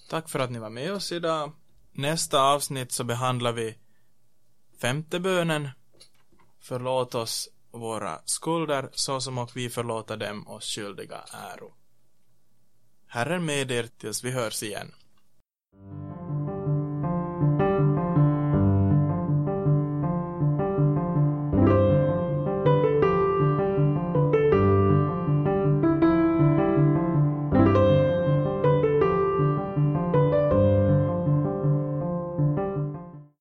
Tack 0.09 0.31
för 0.31 0.39
att 0.39 0.51
ni 0.51 0.59
var 0.59 0.71
med 0.71 0.93
oss 0.93 1.13
idag. 1.13 1.53
Nästa 2.01 2.43
avsnitt 2.43 2.93
så 2.93 3.05
behandlar 3.05 3.53
vi 3.53 3.79
femte 4.81 5.21
bönen. 5.21 5.69
Förlåt 6.61 7.15
oss 7.15 7.49
våra 7.71 8.21
skulder 8.25 8.89
så 8.93 9.21
som 9.21 9.39
och 9.39 9.57
vi 9.57 9.71
förlåta 9.71 10.17
dem 10.17 10.49
oss 10.49 10.65
skyldiga 10.65 11.25
äro. 11.33 11.75
Herren 13.07 13.45
med 13.45 13.71
er 13.71 13.89
tills 13.99 14.25
vi 14.25 14.31
hörs 14.31 14.63
igen. 14.63 14.93